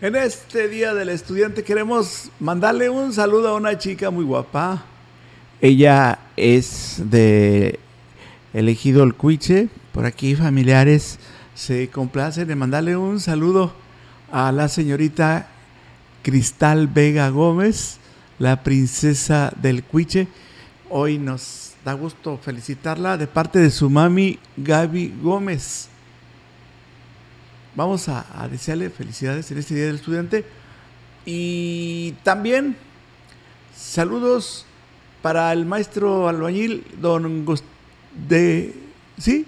En 0.00 0.14
este 0.14 0.68
Día 0.68 0.94
del 0.94 1.08
Estudiante 1.08 1.64
queremos 1.64 2.30
mandarle 2.38 2.88
un 2.88 3.12
saludo 3.12 3.48
a 3.48 3.56
una 3.56 3.78
chica 3.78 4.12
muy 4.12 4.24
guapa. 4.24 4.84
Ella 5.60 6.20
es 6.36 7.02
de 7.06 7.80
elegido 8.54 9.02
el 9.02 9.14
Cuiche. 9.14 9.68
Por 9.90 10.06
aquí 10.06 10.36
familiares 10.36 11.18
se 11.56 11.88
complacen 11.88 12.48
en 12.48 12.58
mandarle 12.58 12.96
un 12.96 13.18
saludo 13.18 13.72
a 14.30 14.52
la 14.52 14.68
señorita 14.68 15.48
Cristal 16.22 16.86
Vega 16.86 17.30
Gómez, 17.30 17.98
la 18.38 18.62
princesa 18.62 19.52
del 19.60 19.82
Cuiche. 19.82 20.28
Hoy 20.90 21.18
nos 21.18 21.72
da 21.84 21.94
gusto 21.94 22.38
felicitarla 22.40 23.16
de 23.16 23.26
parte 23.26 23.58
de 23.58 23.70
su 23.72 23.90
mami 23.90 24.38
Gaby 24.58 25.14
Gómez. 25.20 25.88
Vamos 27.78 28.08
a, 28.08 28.26
a 28.34 28.48
desearle 28.48 28.90
felicidades 28.90 29.52
en 29.52 29.58
este 29.58 29.76
Día 29.76 29.86
del 29.86 29.94
Estudiante. 29.94 30.44
Y 31.24 32.10
también 32.24 32.76
saludos 33.72 34.66
para 35.22 35.52
el 35.52 35.64
maestro 35.64 36.28
albañil, 36.28 36.84
don 37.00 37.46
de 38.26 38.74
sí, 39.16 39.46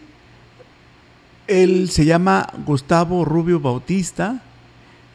él 1.48 1.90
se 1.90 2.04
llama 2.04 2.48
Gustavo 2.64 3.24
Rubio 3.24 3.58
Bautista 3.58 4.44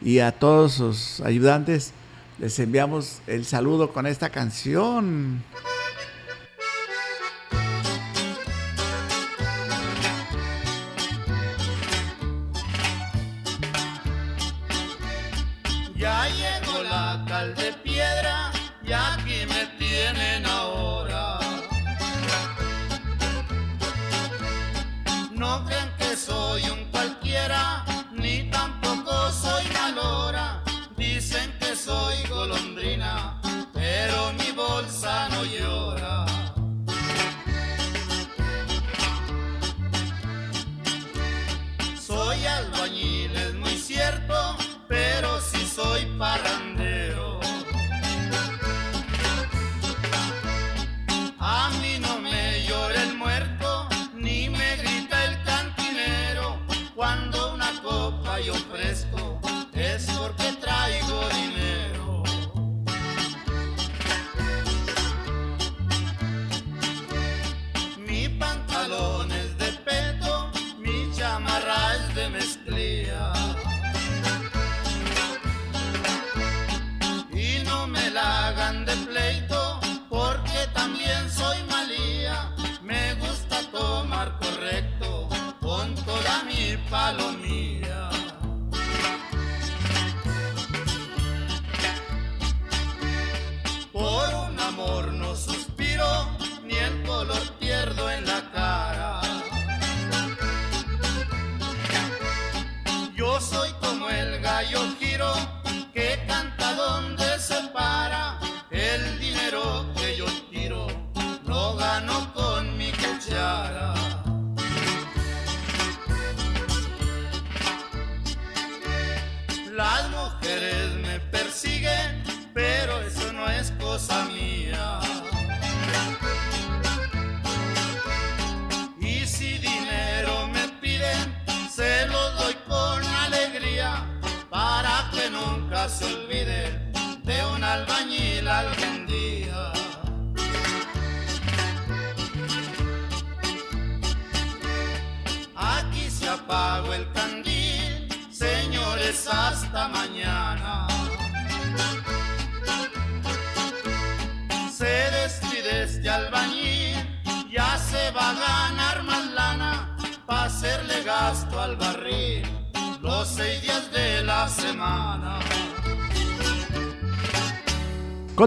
y 0.02 0.18
a 0.18 0.32
todos 0.32 0.74
sus 0.74 1.20
ayudantes 1.20 1.94
les 2.38 2.58
enviamos 2.58 3.22
el 3.26 3.46
saludo 3.46 3.94
con 3.94 4.06
esta 4.06 4.28
canción. 4.28 5.42
Sí 46.18 46.65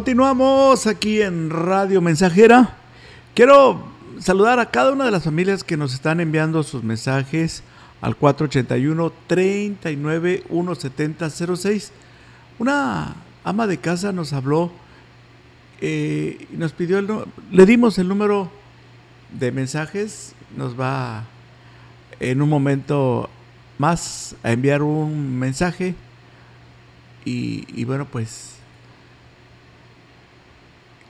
Continuamos 0.10 0.88
aquí 0.88 1.22
en 1.22 1.52
Radio 1.52 2.02
Mensajera. 2.02 2.76
Quiero 3.36 3.80
saludar 4.20 4.58
a 4.58 4.72
cada 4.72 4.92
una 4.92 5.06
de 5.06 5.12
las 5.12 5.24
familias 5.24 5.64
que 5.64 5.78
nos 5.78 5.94
están 5.94 6.20
enviando 6.20 6.64
sus 6.64 6.84
mensajes 6.84 7.62
al 8.02 8.16
481 8.16 9.14
39 9.28 10.46
17006. 10.50 11.92
Una 12.58 13.18
ama 13.44 13.68
de 13.68 13.78
casa 13.78 14.12
nos 14.12 14.34
habló 14.34 14.72
eh, 15.80 16.48
y 16.52 16.58
nos 16.58 16.72
pidió 16.72 16.98
el 16.98 17.08
le 17.52 17.66
dimos 17.68 18.00
el 18.00 18.08
número 18.08 18.50
de 19.32 19.52
mensajes, 19.52 20.34
nos 20.58 20.78
va 20.78 21.26
en 22.20 22.42
un 22.42 22.50
momento 22.50 23.30
más 23.78 24.36
a 24.42 24.54
enviar 24.54 24.82
un 24.82 25.38
mensaje 25.38 25.94
y, 27.26 27.68
y 27.80 27.86
bueno 27.86 28.06
pues 28.06 28.59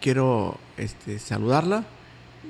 quiero 0.01 0.57
este, 0.77 1.19
saludarla 1.19 1.85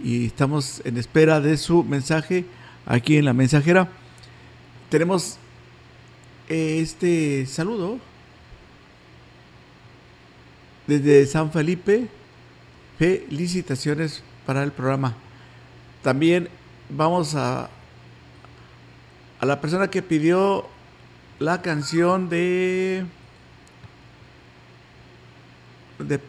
y 0.03 0.27
estamos 0.27 0.81
en 0.85 0.97
espera 0.97 1.41
de 1.41 1.57
su 1.57 1.83
mensaje 1.83 2.45
aquí 2.85 3.17
en 3.17 3.25
la 3.25 3.33
mensajera. 3.33 3.89
Tenemos 4.89 5.37
este 6.47 7.45
saludo 7.45 7.99
desde 10.87 11.25
San 11.25 11.51
Felipe. 11.51 12.07
Felicitaciones 12.97 14.23
para 14.45 14.63
el 14.63 14.71
programa. 14.71 15.15
También 16.01 16.49
vamos 16.89 17.35
a 17.35 17.69
a 19.39 19.45
la 19.45 19.61
persona 19.61 19.89
que 19.89 20.01
pidió 20.01 20.67
la 21.39 21.61
canción 21.61 22.27
de 22.27 23.05
de 25.97 26.19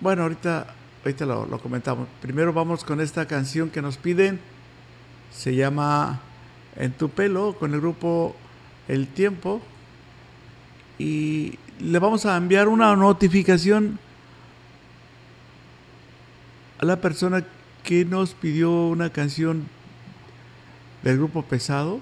bueno, 0.00 0.22
ahorita, 0.22 0.66
ahorita 1.04 1.26
lo, 1.26 1.58
comentamos. 1.58 2.08
Primero 2.22 2.54
vamos 2.54 2.84
con 2.84 3.02
esta 3.02 3.26
canción 3.26 3.68
que 3.68 3.82
nos 3.82 3.98
piden. 3.98 4.40
Se 5.30 5.54
llama 5.54 6.20
En 6.74 6.92
tu 6.92 7.10
pelo 7.10 7.54
con 7.58 7.74
el 7.74 7.80
grupo 7.80 8.34
El 8.88 9.08
Tiempo. 9.08 9.60
Y 10.98 11.58
le 11.80 11.98
vamos 11.98 12.24
a 12.24 12.36
enviar 12.36 12.68
una 12.68 12.96
notificación 12.96 13.98
a 16.78 16.86
la 16.86 16.96
persona 16.96 17.44
que 17.84 18.06
nos 18.06 18.32
pidió 18.32 18.70
una 18.86 19.10
canción 19.10 19.68
del 21.02 21.18
grupo 21.18 21.42
Pesado. 21.42 22.00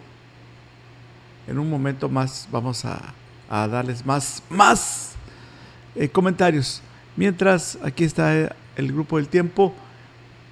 En 1.49 1.59
un 1.59 1.69
momento 1.69 2.09
más 2.09 2.49
vamos 2.53 2.85
a, 2.85 3.13
a 3.51 3.67
darles 3.67 4.07
más, 4.07 4.41
más 4.51 5.15
eh, 5.97 6.09
comentarios. 6.09 6.81
Mientras 7.19 7.79
aquí 7.83 8.05
está 8.05 8.55
el 8.77 8.93
grupo 8.93 9.17
del 9.17 9.27
tiempo 9.27 9.75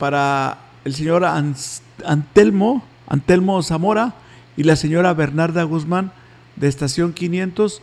para 0.00 0.58
el 0.84 0.96
señor 0.96 1.24
Antelmo, 1.24 2.82
Antelmo 3.06 3.62
Zamora 3.62 4.16
y 4.56 4.64
la 4.64 4.74
señora 4.74 5.14
Bernarda 5.14 5.62
Guzmán 5.62 6.10
de 6.56 6.66
Estación 6.66 7.12
500. 7.12 7.80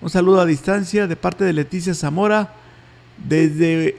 Un 0.00 0.08
saludo 0.08 0.40
a 0.40 0.46
distancia 0.46 1.06
de 1.06 1.16
parte 1.16 1.44
de 1.44 1.52
Leticia 1.52 1.92
Zamora 1.92 2.54
desde 3.28 3.98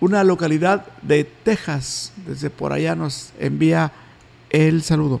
una 0.00 0.24
localidad 0.24 0.86
de 1.02 1.24
Texas. 1.24 2.14
Desde 2.26 2.48
por 2.48 2.72
allá 2.72 2.94
nos 2.94 3.34
envía 3.38 3.92
el 4.48 4.82
saludo. 4.82 5.20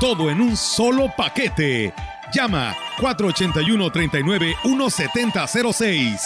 Todo 0.00 0.30
en 0.30 0.40
un 0.40 0.56
solo 0.56 1.12
paquete. 1.16 1.92
Llama 2.32 2.76
481 3.00 3.90
39 3.90 4.56
1706. 4.62 6.20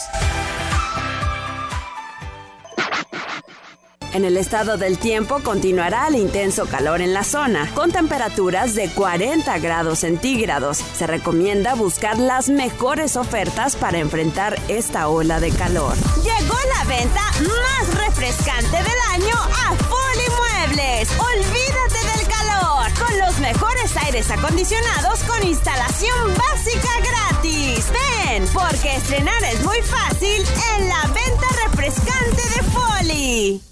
En 4.13 4.27
el 4.27 4.37
estado 4.37 4.77
del 4.77 4.99
tiempo 4.99 5.41
continuará 5.43 6.09
el 6.09 6.17
intenso 6.17 6.67
calor 6.67 7.01
en 7.01 7.15
la 7.15 7.25
zona, 7.25 7.67
con 7.75 7.91
temperaturas 7.91 8.75
de 8.75 8.91
40 8.91 9.59
grados 9.61 10.01
centígrados. 10.01 10.77
Se 10.77 11.07
recomienda 11.07 11.75
buscar 11.75 12.19
las 12.19 12.51
mejores 12.51 13.17
ofertas 13.17 13.75
para 13.77 14.01
enfrentar 14.01 14.59
esta 14.69 15.09
ola 15.09 15.41
de 15.41 15.51
calor. 15.51 15.97
Llegó 16.17 16.59
la 16.77 16.85
venta 16.85 17.23
más 17.41 18.07
refrescante 18.07 18.77
del 18.77 19.01
año 19.13 19.35
a 19.35 19.75
Foli 19.77 20.69
Muebles. 20.69 21.09
Con 22.99 23.19
los 23.19 23.39
mejores 23.39 23.95
aires 23.99 24.31
acondicionados 24.31 25.21
con 25.25 25.47
instalación 25.47 26.35
básica 26.37 26.89
gratis. 27.01 27.87
Ven, 27.93 28.45
porque 28.53 28.97
estrenar 28.97 29.43
es 29.45 29.63
muy 29.63 29.79
fácil 29.83 30.43
en 30.77 30.89
la 30.89 31.03
venta 31.09 31.47
refrescante 31.67 32.43
de 32.43 32.63
Foli. 32.71 33.72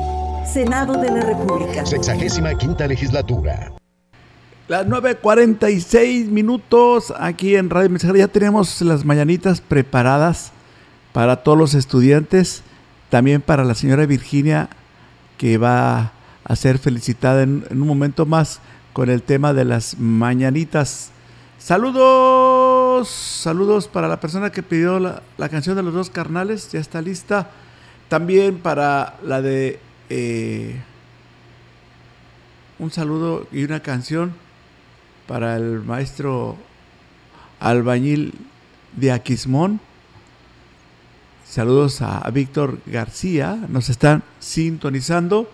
Senado 0.51 0.95
de 0.95 1.09
la 1.09 1.21
República. 1.21 1.85
Sexagésima 1.85 2.53
quinta 2.55 2.85
legislatura. 2.85 3.71
Las 4.67 4.85
9.46 4.85 6.27
minutos 6.27 7.13
aquí 7.17 7.55
en 7.55 7.69
Radio 7.69 7.89
Mensajera. 7.89 8.19
Ya 8.19 8.27
tenemos 8.27 8.81
las 8.81 9.05
mañanitas 9.05 9.61
preparadas 9.61 10.51
para 11.13 11.37
todos 11.37 11.57
los 11.57 11.73
estudiantes. 11.73 12.63
También 13.09 13.41
para 13.41 13.63
la 13.63 13.75
señora 13.75 14.05
Virginia, 14.05 14.67
que 15.37 15.57
va 15.57 16.11
a 16.43 16.55
ser 16.57 16.79
felicitada 16.79 17.43
en, 17.43 17.63
en 17.69 17.81
un 17.81 17.87
momento 17.87 18.25
más 18.25 18.59
con 18.91 19.09
el 19.09 19.23
tema 19.23 19.53
de 19.53 19.63
las 19.63 19.99
mañanitas. 19.99 21.11
Saludos, 21.59 23.07
saludos 23.07 23.87
para 23.87 24.09
la 24.09 24.19
persona 24.19 24.51
que 24.51 24.63
pidió 24.63 24.99
la, 24.99 25.21
la 25.37 25.47
canción 25.47 25.77
de 25.77 25.83
los 25.83 25.93
dos 25.93 26.09
carnales. 26.09 26.73
Ya 26.73 26.81
está 26.81 27.01
lista. 27.01 27.51
También 28.09 28.57
para 28.57 29.15
la 29.23 29.41
de 29.41 29.79
eh, 30.13 30.75
un 32.79 32.91
saludo 32.91 33.47
y 33.49 33.63
una 33.63 33.79
canción 33.79 34.33
para 35.25 35.55
el 35.55 35.83
maestro 35.83 36.57
albañil 37.61 38.33
de 38.91 39.13
Aquismón. 39.13 39.79
Saludos 41.47 42.01
a, 42.01 42.29
Víctor 42.29 42.79
García, 42.85 43.57
nos 43.69 43.87
están 43.87 44.21
sintonizando. 44.41 45.49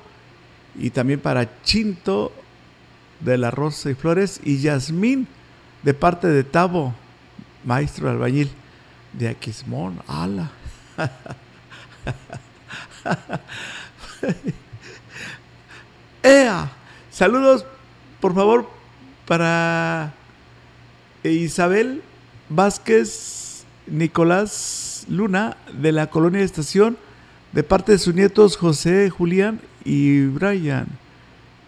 Y 0.76 0.89
también 0.89 1.20
para 1.20 1.62
Chinto 1.62 2.32
de 3.20 3.38
la 3.38 3.51
Rosa 3.51 3.91
y 3.91 3.93
Flores 3.93 4.41
y 4.43 4.58
Yasmín 4.58 5.28
de 5.84 5.93
parte 5.93 6.30
de 6.30 6.43
Tabo, 6.43 6.95
maestro 7.64 8.10
albañil 8.10 8.49
de 9.14 9.30
Aquismón. 9.30 10.01
¡Hala! 10.08 10.49
¡Ea! 16.24 16.72
Saludos, 17.11 17.65
por 18.20 18.34
favor, 18.34 18.68
para 19.26 20.13
Isabel 21.24 22.01
Vázquez 22.49 23.65
Nicolás 23.88 25.05
Luna 25.09 25.57
de 25.74 25.91
la 25.91 26.09
Colonia 26.09 26.39
de 26.39 26.45
Estación, 26.45 26.97
de 27.53 27.63
parte 27.63 27.93
de 27.93 27.97
sus 27.97 28.13
nietos 28.13 28.57
José, 28.57 29.09
Julián 29.09 29.61
y 29.84 30.26
Brian, 30.26 30.88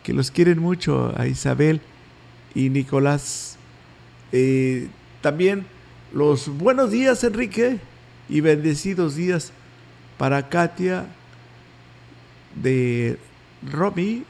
que 0.04 0.14
los 0.14 0.32
quieren 0.32 0.60
mucho 0.60 1.14
a 1.18 1.28
Isabel 1.28 1.82
y 2.54 2.70
Nicolás. 2.70 3.58
Eh, 4.32 4.90
también 5.22 5.66
los 6.14 6.50
buenos 6.50 6.92
días, 6.92 7.24
Enrique, 7.24 7.80
y 8.28 8.42
bendecidos 8.42 9.16
días 9.16 9.52
para 10.18 10.50
Katia 10.50 11.08
de 12.56 13.18
Romy, 13.72 14.24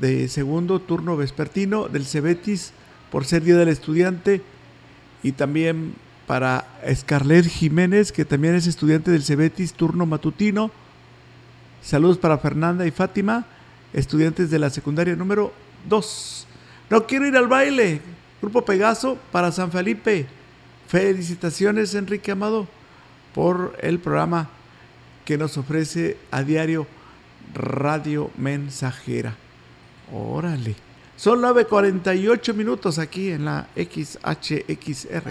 de 0.00 0.28
segundo 0.28 0.80
turno 0.80 1.16
vespertino 1.16 1.88
del 1.88 2.06
Cebetis 2.06 2.72
por 3.10 3.24
ser 3.24 3.42
Día 3.42 3.56
del 3.56 3.68
Estudiante 3.68 4.42
y 5.22 5.32
también 5.32 5.94
para 6.26 6.66
Scarlett 6.94 7.46
Jiménez, 7.46 8.12
que 8.12 8.24
también 8.24 8.54
es 8.54 8.66
estudiante 8.66 9.10
del 9.10 9.24
Cebetis 9.24 9.74
turno 9.74 10.06
matutino. 10.06 10.70
Saludos 11.82 12.18
para 12.18 12.38
Fernanda 12.38 12.86
y 12.86 12.90
Fátima, 12.90 13.46
estudiantes 13.92 14.50
de 14.50 14.58
la 14.58 14.70
secundaria 14.70 15.16
número 15.16 15.52
2. 15.88 16.46
No 16.88 17.06
quiero 17.06 17.26
ir 17.26 17.36
al 17.36 17.48
baile. 17.48 18.00
Grupo 18.40 18.64
Pegaso 18.64 19.18
para 19.32 19.52
San 19.52 19.70
Felipe. 19.72 20.26
Felicitaciones, 20.88 21.94
Enrique 21.94 22.30
Amado, 22.30 22.66
por 23.34 23.76
el 23.80 23.98
programa 23.98 24.48
que 25.24 25.36
nos 25.36 25.56
ofrece 25.56 26.16
a 26.30 26.42
diario 26.42 26.86
Radio 27.54 28.30
Mensajera. 28.36 29.34
Órale. 30.12 30.76
Son 31.16 31.40
9.48 31.42 32.54
minutos 32.54 32.98
aquí 32.98 33.30
en 33.30 33.44
la 33.44 33.68
XHXR. 33.76 35.30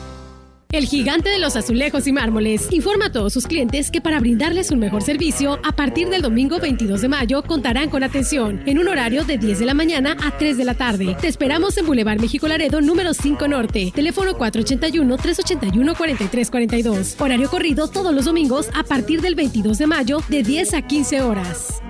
El 0.73 0.87
gigante 0.87 1.31
de 1.31 1.41
los 1.41 1.57
azulejos 1.57 2.07
y 2.07 2.13
mármoles 2.13 2.69
informa 2.71 3.07
a 3.07 3.13
todos 3.13 3.33
sus 3.33 3.49
clientes 3.49 3.91
que 3.91 4.01
para 4.01 4.21
brindarles 4.21 4.71
un 4.71 4.79
mejor 4.79 5.03
servicio, 5.03 5.59
a 5.65 5.73
partir 5.73 6.09
del 6.11 6.23
domingo 6.23 6.61
22 6.61 7.01
de 7.01 7.09
mayo 7.09 7.43
contarán 7.43 7.91
con 7.91 8.05
atención 8.05 8.63
en 8.67 8.79
un 8.79 8.87
horario 8.87 9.25
de 9.25 9.37
10 9.37 9.59
de 9.59 9.67
la 9.67 9.75
mañana 9.75 10.17
a 10.23 10.39
3 10.39 10.57
de 10.57 10.65
la 10.65 10.75
tarde. 10.75 11.17
Te 11.21 11.27
esperamos 11.27 11.77
en 11.77 11.87
Boulevard 11.87 12.21
México 12.21 12.47
Laredo 12.47 12.81
número 12.81 13.15
5 13.15 13.49
Norte, 13.49 13.91
teléfono 13.93 14.39
481-381-4342. 14.39 17.21
Horario 17.21 17.51
corrido 17.51 17.89
todos 17.89 18.15
los 18.15 18.27
domingos 18.27 18.69
a 18.73 18.85
partir 18.85 19.23
del 19.23 19.35
22 19.35 19.77
de 19.77 19.89
mayo 19.89 20.23
de 20.29 20.45
10 20.45 20.75
a 20.75 20.83
15 20.83 21.23
horas. 21.23 21.83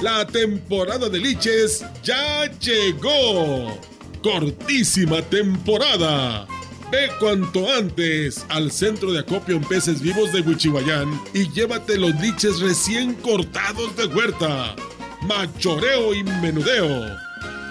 La 0.00 0.24
temporada 0.28 1.08
de 1.08 1.18
liches 1.18 1.84
ya 2.04 2.48
llegó. 2.60 3.80
Cortísima 4.22 5.22
temporada. 5.22 6.46
Ve 6.90 7.08
cuanto 7.18 7.70
antes 7.72 8.44
al 8.48 8.70
centro 8.70 9.12
de 9.12 9.18
acopio 9.18 9.56
en 9.56 9.62
peces 9.62 10.00
vivos 10.00 10.32
de 10.32 10.40
Huichihuayán 10.40 11.20
y 11.34 11.50
llévate 11.50 11.98
los 11.98 12.14
liches 12.20 12.60
recién 12.60 13.14
cortados 13.14 13.96
de 13.96 14.06
huerta. 14.06 14.76
Machoreo 15.22 16.14
y 16.14 16.22
menudeo. 16.22 17.16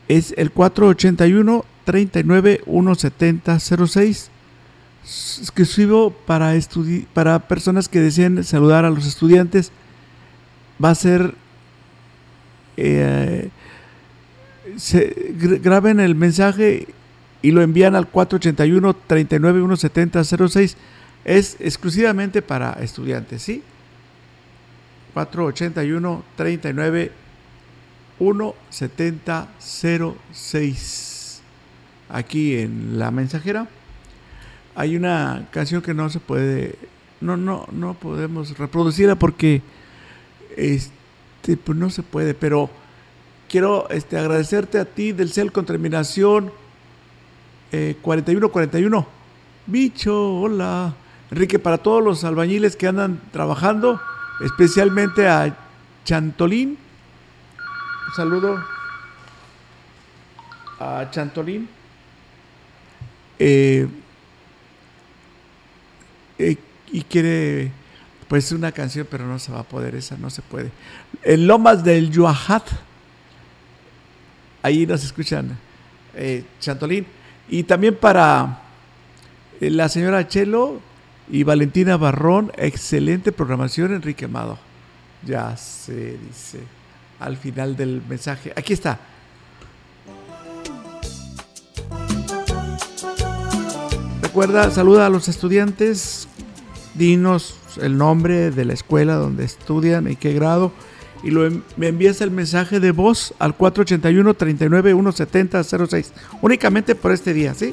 Es 0.09 0.35
el 0.37 0.51
481 0.51 1.65
39 1.85 2.63
170 2.65 3.59
06 3.61 4.31
exclusivo 5.05 6.11
para, 6.11 6.55
para 7.13 7.39
personas 7.41 7.89
que 7.89 8.01
deseen 8.01 8.43
saludar 8.45 8.85
a 8.85 8.91
los 8.91 9.07
estudiantes. 9.07 9.71
Va 10.83 10.91
a 10.91 10.95
ser. 10.95 11.35
Eh, 12.77 13.49
se, 14.77 15.15
gr- 15.39 15.61
graben 15.63 16.01
el 16.01 16.15
mensaje 16.15 16.87
y 17.43 17.51
lo 17.51 17.63
envían 17.63 17.95
al 17.95 18.07
481 18.09 18.95
39 19.07 19.61
170 19.61 20.25
06. 20.49 20.77
Es 21.25 21.57
exclusivamente 21.61 22.43
para 22.43 22.73
estudiantes, 22.75 23.43
¿sí? 23.43 23.63
481 25.15 26.25
39 26.37 27.13
170 28.19 29.49
06. 30.33 31.41
Aquí 32.09 32.57
en 32.59 32.99
la 32.99 33.11
mensajera 33.11 33.67
hay 34.77 34.97
una 34.97 35.47
canción 35.51 35.83
que 35.83 35.95
no 35.95 36.11
se 36.11 36.21
puede 36.21 36.75
no 37.21 37.37
no 37.37 37.67
no 37.73 37.95
podemos 37.95 38.59
reproducirla 38.59 39.15
porque 39.17 39.63
este 40.57 40.93
pues 41.63 41.79
no 41.79 41.91
se 41.91 42.03
puede 42.03 42.35
pero 42.35 42.71
quiero 43.49 43.89
este 43.91 44.19
agradecerte 44.19 44.79
a 44.79 44.85
ti 44.85 45.13
del 45.13 45.31
CEL 45.31 45.53
con 45.53 45.67
terminación 45.67 46.51
eh, 47.73 47.97
4141 48.01 49.07
bicho 49.67 50.41
hola. 50.41 50.95
Enrique 51.31 51.59
para 51.59 51.79
todos 51.79 52.03
los 52.05 52.23
albañiles 52.25 52.77
que 52.77 52.87
andan 52.87 53.21
trabajando 53.33 54.01
especialmente 54.41 55.27
a 55.27 55.57
Chantolín. 56.05 56.79
Un 58.09 58.15
saludo 58.15 58.63
a 60.79 61.09
Chantolín. 61.11 61.69
Eh, 63.39 63.89
eh, 66.39 66.57
y 66.93 67.03
quiere 67.03 67.73
pues 68.35 68.51
una 68.51 68.73
canción, 68.73 69.07
pero 69.09 69.29
no 69.29 69.39
se 69.39 69.53
va 69.53 69.61
a 69.61 69.63
poder, 69.63 69.95
esa 69.95 70.17
no 70.17 70.29
se 70.29 70.43
puede. 70.43 70.73
En 71.23 71.47
Lomas 71.47 71.85
del 71.85 72.11
Yuajat, 72.11 72.65
ahí 74.61 74.89
nos 74.89 75.05
escuchan 75.05 75.57
eh, 76.17 76.43
Chantolín. 76.59 77.07
Y 77.49 77.63
también 77.63 77.95
para 77.95 78.61
eh, 79.61 79.71
la 79.71 79.89
señora 79.89 80.27
Chelo 80.27 80.81
y 81.31 81.45
Valentina 81.45 81.97
Barrón, 81.97 82.51
excelente 82.57 83.31
programación, 83.31 83.95
Enrique 83.95 84.25
Amado. 84.25 84.59
Ya 85.25 85.57
se 85.57 86.19
dice 86.19 86.59
al 87.21 87.37
final 87.37 87.77
del 87.77 88.03
mensaje. 88.09 88.53
Aquí 88.57 88.73
está. 88.73 88.99
Recuerda, 94.23 94.73
saluda 94.73 95.07
a 95.07 95.09
los 95.09 95.29
estudiantes, 95.29 96.27
dinos 96.95 97.57
el 97.81 97.97
nombre 97.99 98.51
de 98.51 98.65
la 98.65 98.73
escuela 98.73 99.15
donde 99.15 99.45
estudian 99.45 100.11
y 100.11 100.17
qué 100.17 100.33
grado. 100.33 100.73
Y 101.23 101.31
lo, 101.31 101.49
me 101.77 101.89
envías 101.89 102.21
el 102.21 102.31
mensaje 102.31 102.81
de 102.81 102.91
voz 102.91 103.33
al 103.39 103.57
481 103.57 104.35
39 104.35 104.93
170 104.93 105.65
06. 105.65 106.13
Únicamente 106.43 106.95
por 106.95 107.13
este 107.13 107.33
día, 107.33 107.55
¿sí? 107.55 107.73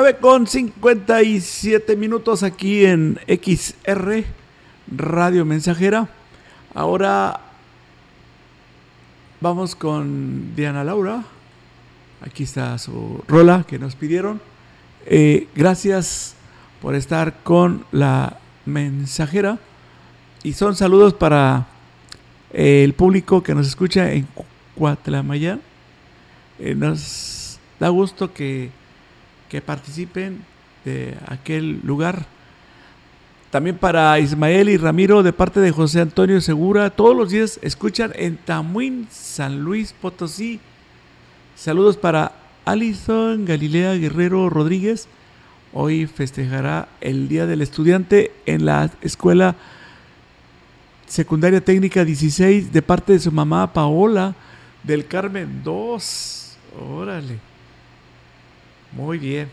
9 0.00 0.18
con 0.20 0.46
57 0.46 1.96
minutos 1.96 2.44
aquí 2.44 2.84
en 2.84 3.18
XR 3.26 4.22
Radio 4.96 5.44
Mensajera. 5.44 6.08
Ahora 6.72 7.40
vamos 9.40 9.74
con 9.74 10.54
Diana 10.54 10.84
Laura. 10.84 11.24
Aquí 12.20 12.44
está 12.44 12.78
su 12.78 13.24
rola 13.26 13.64
que 13.66 13.80
nos 13.80 13.96
pidieron. 13.96 14.40
Eh, 15.04 15.48
gracias 15.56 16.36
por 16.80 16.94
estar 16.94 17.42
con 17.42 17.84
la 17.90 18.38
mensajera. 18.66 19.58
Y 20.44 20.52
son 20.52 20.76
saludos 20.76 21.12
para 21.12 21.66
eh, 22.52 22.84
el 22.84 22.92
público 22.92 23.42
que 23.42 23.52
nos 23.52 23.66
escucha 23.66 24.12
en 24.12 24.28
Cuatlamayán. 24.76 25.60
Eh, 26.60 26.76
nos 26.76 27.58
da 27.80 27.88
gusto 27.88 28.32
que 28.32 28.77
que 29.48 29.60
participen 29.60 30.44
de 30.84 31.16
aquel 31.26 31.80
lugar. 31.84 32.26
También 33.50 33.78
para 33.78 34.18
Ismael 34.18 34.68
y 34.68 34.76
Ramiro 34.76 35.22
de 35.22 35.32
parte 35.32 35.60
de 35.60 35.70
José 35.70 36.00
Antonio 36.00 36.40
Segura. 36.40 36.90
Todos 36.90 37.16
los 37.16 37.30
días 37.30 37.58
escuchan 37.62 38.12
en 38.14 38.36
Tamuín, 38.36 39.08
San 39.10 39.60
Luis 39.60 39.94
Potosí. 39.94 40.60
Saludos 41.56 41.96
para 41.96 42.32
Alison 42.66 43.46
Galilea 43.46 43.94
Guerrero 43.94 44.50
Rodríguez. 44.50 45.08
Hoy 45.72 46.06
festejará 46.06 46.88
el 47.00 47.28
Día 47.28 47.46
del 47.46 47.62
Estudiante 47.62 48.32
en 48.44 48.66
la 48.66 48.90
Escuela 49.00 49.56
Secundaria 51.06 51.62
Técnica 51.62 52.04
16 52.04 52.70
de 52.70 52.82
parte 52.82 53.14
de 53.14 53.18
su 53.18 53.32
mamá 53.32 53.72
Paola 53.72 54.34
del 54.82 55.06
Carmen 55.06 55.62
2. 55.64 56.56
Órale. 56.80 57.47
Muy 58.92 59.18
bien. 59.18 59.50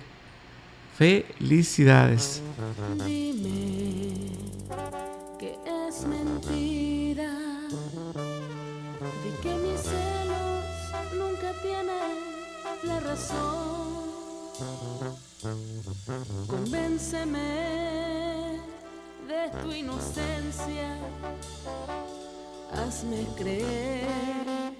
Felicidades. 0.97 2.41
Dime 3.05 4.31
que 5.37 5.57
es 5.87 6.05
mentira 6.05 7.31
de 9.23 9.31
que 9.41 9.53
mis 9.55 9.81
celos 9.81 10.65
nunca 11.13 11.51
tienen 11.61 12.15
la 12.83 12.99
razón. 13.01 14.05
Convénceme 16.47 18.59
de 19.27 19.49
tu 19.61 19.71
inocencia. 19.73 20.97
Hazme 22.73 23.27
creer 23.35 24.73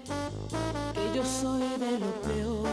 que 0.94 1.12
yo 1.14 1.22
soy 1.24 1.68
de 1.78 1.98
lo 1.98 2.10
peor. 2.22 2.66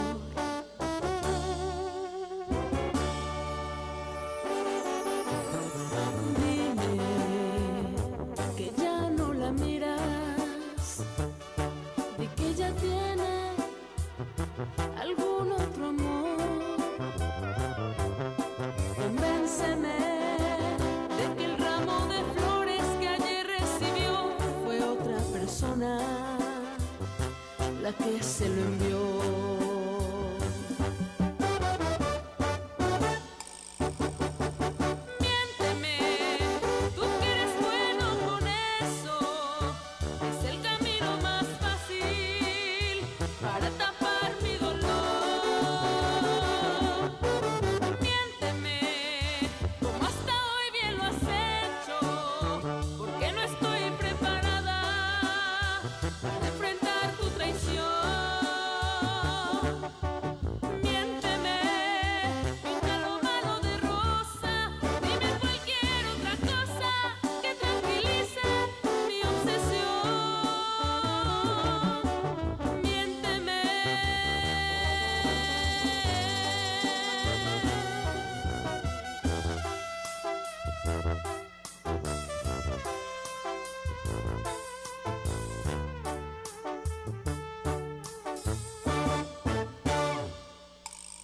La 28.40 28.48
que 28.78 28.84
se 28.84 28.93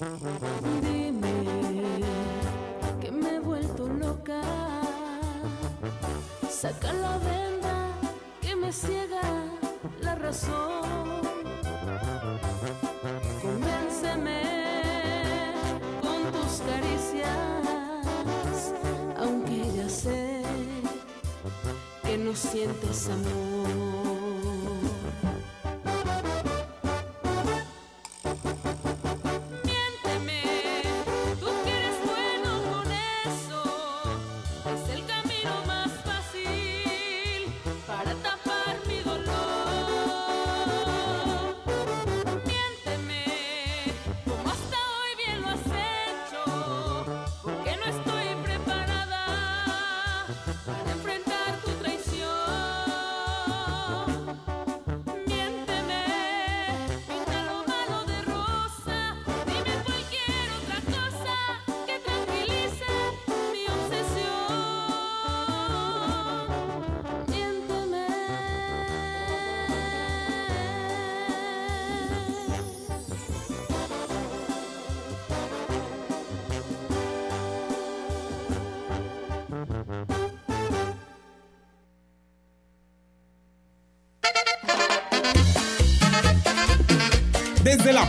Dime 0.00 1.20
que 3.02 3.10
me 3.12 3.34
he 3.34 3.38
vuelto 3.38 3.86
loca. 3.86 4.40
Saca 6.48 6.90
la 6.94 7.18
venda 7.18 7.92
que 8.40 8.56
me 8.56 8.72
ciega 8.72 9.20
la 10.00 10.14
razón. 10.14 11.20
Convénceme 13.42 14.40
con 16.00 16.32
tus 16.32 16.62
caricias, 16.62 17.26
aunque 19.18 19.70
ya 19.76 19.86
sé 19.86 20.42
que 22.04 22.16
no 22.16 22.34
sientes 22.34 23.10
amor. 23.10 23.89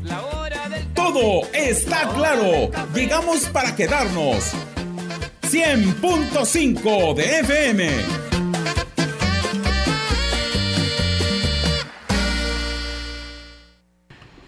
Todo 0.94 1.42
está 1.52 2.09
claro. 2.14 2.70
Llegamos 2.94 3.46
para 3.46 3.74
quedarnos. 3.74 4.52
100.5 5.42 7.14
de 7.14 7.40
FM. 7.40 7.90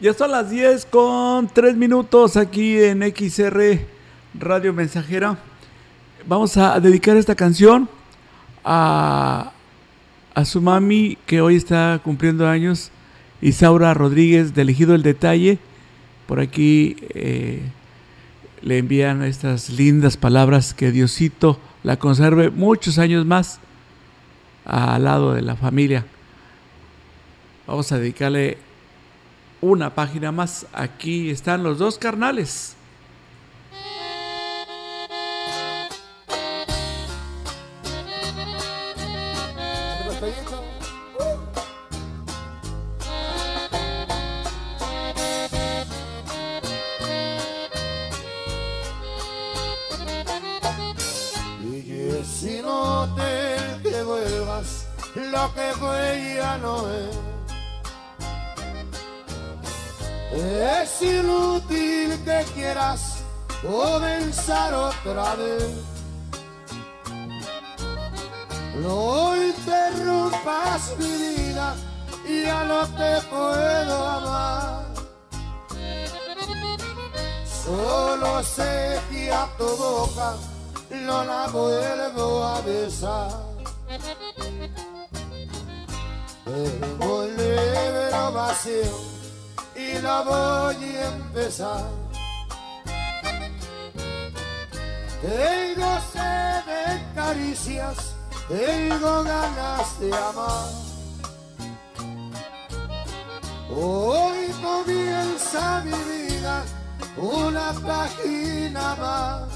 Ya 0.01 0.15
son 0.15 0.31
las 0.31 0.49
10 0.51 0.87
con 0.87 1.49
3 1.49 1.77
minutos 1.77 2.37
aquí 2.37 2.81
en 2.83 3.03
XR 3.03 3.81
Radio 4.35 4.73
Mensajera. 4.73 5.37
Vamos 6.27 6.57
a 6.57 6.79
dedicar 6.81 7.17
esta 7.17 7.35
canción 7.35 7.89
a, 8.65 9.53
a 10.37 10.45
su 10.45 10.61
mami 10.61 11.17
que 11.25 11.41
hoy 11.41 11.57
está 11.57 11.99
cumpliendo 12.05 12.47
años, 12.47 12.91
Isaura 13.41 13.95
Rodríguez 13.95 14.55
de 14.55 14.63
Elegido 14.63 14.95
el 14.95 15.03
Detalle. 15.03 15.59
Por 16.27 16.41
aquí 16.41 16.95
eh, 17.15 17.63
le 18.61 18.77
envían 18.77 19.23
estas 19.23 19.71
lindas 19.71 20.19
palabras 20.19 20.75
que 20.75 20.93
Diosito 20.93 21.59
la 21.83 21.99
conserve 21.99 22.51
muchos 22.51 22.99
años 22.99 23.25
más 23.25 23.61
al 24.67 25.05
lado 25.05 25.33
de 25.33 25.41
la 25.41 25.57
familia. 25.57 26.05
Vamos 27.67 27.91
a 27.93 27.99
dedicarle 27.99 28.59
una 29.63 29.95
página 29.95 30.33
más. 30.33 30.67
Aquí 30.75 31.31
están 31.31 31.63
los 31.63 31.79
dos 31.79 31.97
carnales. 31.97 32.76
Que 55.57 55.73
fue 55.79 56.35
ya 56.37 56.59
no 56.59 56.87
es. 56.89 57.17
Es 60.33 61.03
inútil 61.03 62.23
que 62.25 62.45
quieras 62.55 63.25
comenzar 63.63 64.75
otra 64.75 65.35
vez. 65.37 65.73
No 68.83 69.35
interrumpas 69.35 70.95
mi 70.99 71.13
vida, 71.37 71.75
ya 72.45 72.65
no 72.65 72.87
te 72.99 73.23
puedo 73.31 74.07
amar. 74.07 74.85
Solo 77.65 78.43
sé 78.43 79.01
que 79.11 79.33
a 79.33 79.49
tu 79.57 79.69
boca 79.77 80.35
no 80.91 81.25
la 81.25 81.49
vuelvo 81.49 82.45
a 82.45 82.61
besar. 82.61 83.47
Libro 86.47 88.33
vacío 88.33 89.01
y 89.75 90.01
la 90.01 90.23
voy 90.23 90.85
a 90.97 91.09
empezar. 91.09 91.91
Tengo 95.21 95.99
sed 96.13 96.65
de 96.67 97.15
caricias, 97.17 98.15
tengo 98.47 99.25
ganas 99.25 99.99
de 99.99 100.15
amar. 100.15 100.69
Hoy 103.69 104.47
comienza 104.63 105.83
mi 105.85 105.91
vida 105.91 106.65
una 107.17 107.73
página 107.73 108.95
más. 108.95 109.49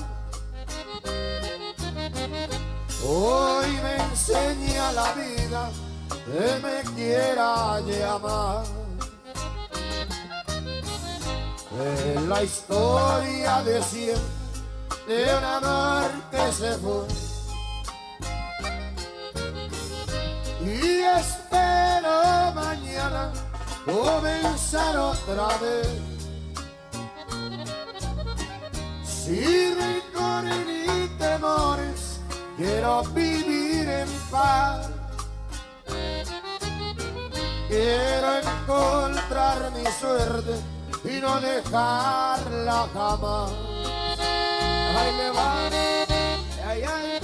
Hoy 3.07 3.69
me 3.81 3.97
enseña 3.97 4.91
la 4.91 5.13
vida 5.13 5.71
que 6.31 6.61
me 6.63 6.95
quiera 6.95 7.81
llamar. 7.81 8.65
Es 11.83 12.23
la 12.23 12.43
historia 12.43 13.63
de 13.63 13.83
siempre 13.83 14.41
de 15.07 15.25
un 15.37 15.45
amor 15.45 16.11
que 16.31 16.53
se 16.53 16.73
fue. 16.79 17.07
Y 20.65 21.01
espero 21.03 22.53
mañana 22.55 23.33
comenzar 23.85 24.97
otra 24.97 25.49
vez. 25.59 25.89
Sin 29.05 29.77
rencor 29.79 30.45
ni 30.67 31.09
temores, 31.19 32.21
quiero 32.57 33.03
vivir 33.15 33.89
en 33.89 34.09
paz. 34.31 35.00
Quiero 37.71 38.39
encontrar 38.39 39.71
mi 39.71 39.87
suerte 39.93 40.57
y 41.05 41.21
no 41.21 41.41
dejarla 41.41 42.89
jamás. 42.93 43.53
Ay, 44.99 45.13
me 45.17 45.31
va, 45.31 45.55
ay, 46.67 46.83
ay. 46.83 47.21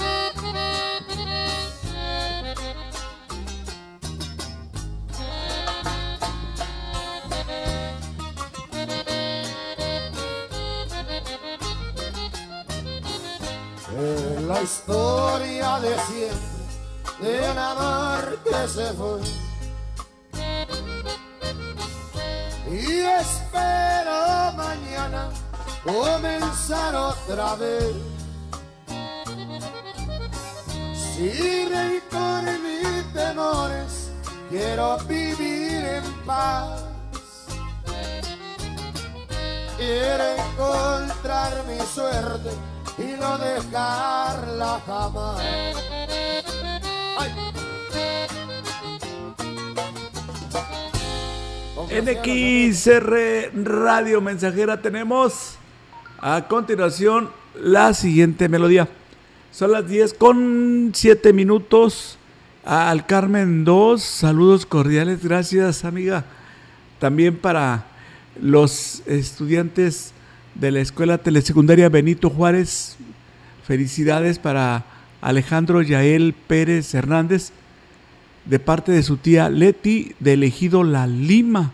Es 13.99 14.43
la 14.43 14.63
historia 14.63 15.81
de 15.81 15.99
siempre 15.99 16.57
de 17.21 17.51
un 17.51 17.59
amor 17.59 18.39
que 18.45 18.69
se 18.69 18.93
fue. 18.93 19.46
Y 22.71 23.01
espero 23.01 24.53
mañana 24.57 25.31
comenzar 25.85 26.95
otra 26.97 27.55
vez. 27.55 27.95
Sin 31.15 31.71
rencor 31.71 32.43
ni 32.43 33.03
temores, 33.13 34.11
quiero 34.51 34.99
vivir 35.09 35.85
en 35.85 36.05
paz. 36.27 36.83
Quiero 39.77 40.25
encontrar 40.37 41.65
mi 41.69 41.79
suerte 41.87 42.51
y 42.99 43.21
no 43.21 43.39
dejarla 43.39 44.81
jamás. 44.87 45.41
Ay. 47.19 47.56
En 51.89 52.05
XR 52.05 53.53
Radio 53.65 54.21
Mensajera 54.21 54.83
tenemos 54.83 55.57
a 56.19 56.47
continuación 56.49 57.31
la 57.55 57.95
siguiente 57.95 58.49
melodía. 58.49 58.89
Son 59.53 59.71
las 59.71 59.89
10 59.89 60.15
con 60.15 60.91
7 60.93 61.33
minutos. 61.33 62.19
Al 62.65 63.07
Carmen 63.07 63.65
2, 63.65 64.03
saludos 64.03 64.67
cordiales, 64.67 65.23
gracias 65.23 65.85
amiga. 65.85 66.25
También 66.99 67.37
para 67.37 67.87
los 68.41 69.03
estudiantes 69.07 70.13
de 70.57 70.73
la 70.73 70.81
Escuela 70.81 71.19
Telesecundaria 71.19 71.89
Benito 71.89 72.31
Juárez, 72.31 72.97
felicidades 73.65 74.41
para 74.41 74.85
Alejandro 75.21 75.83
Yael 75.83 76.35
Pérez 76.35 76.93
Hernández 76.95 77.53
de 78.47 78.59
parte 78.59 78.93
de 78.93 79.03
su 79.03 79.17
tía 79.17 79.51
Leti 79.51 80.15
de 80.21 80.35
Elegido 80.35 80.85
La 80.85 81.07
Lima 81.07 81.73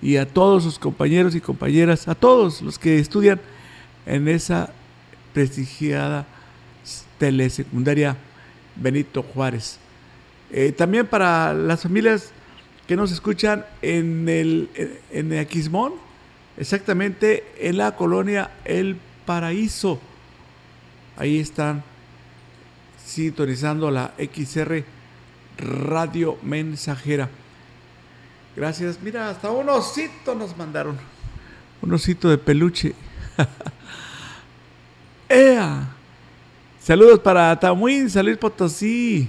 y 0.00 0.16
a 0.16 0.26
todos 0.26 0.62
sus 0.62 0.78
compañeros 0.78 1.34
y 1.34 1.40
compañeras, 1.40 2.08
a 2.08 2.14
todos 2.14 2.62
los 2.62 2.78
que 2.78 2.98
estudian 2.98 3.40
en 4.06 4.28
esa 4.28 4.72
prestigiada 5.32 6.26
telesecundaria 7.18 8.16
Benito 8.76 9.22
Juárez. 9.22 9.78
Eh, 10.50 10.72
también 10.72 11.06
para 11.06 11.52
las 11.52 11.82
familias 11.82 12.30
que 12.86 12.96
nos 12.96 13.10
escuchan 13.10 13.64
en 13.82 14.28
el 14.28 14.68
en, 15.10 15.32
en 15.32 15.38
Aquismón, 15.38 15.94
exactamente 16.56 17.44
en 17.58 17.78
la 17.78 17.96
colonia 17.96 18.50
El 18.64 18.96
Paraíso. 19.26 19.98
Ahí 21.16 21.38
están 21.38 21.82
sintonizando 23.04 23.90
la 23.90 24.12
XR 24.18 24.84
Radio 25.58 26.38
Mensajera. 26.42 27.28
Gracias. 28.56 28.98
Mira, 29.02 29.30
hasta 29.30 29.50
un 29.50 29.68
osito 29.68 30.34
nos 30.34 30.56
mandaron. 30.56 30.96
Un 31.82 31.92
osito 31.92 32.28
de 32.28 32.38
peluche. 32.38 32.94
¡Ea! 35.28 35.88
Saludos 36.80 37.18
para 37.20 37.58
Tamuín, 37.58 38.08
Salir 38.08 38.38
Potosí. 38.38 39.28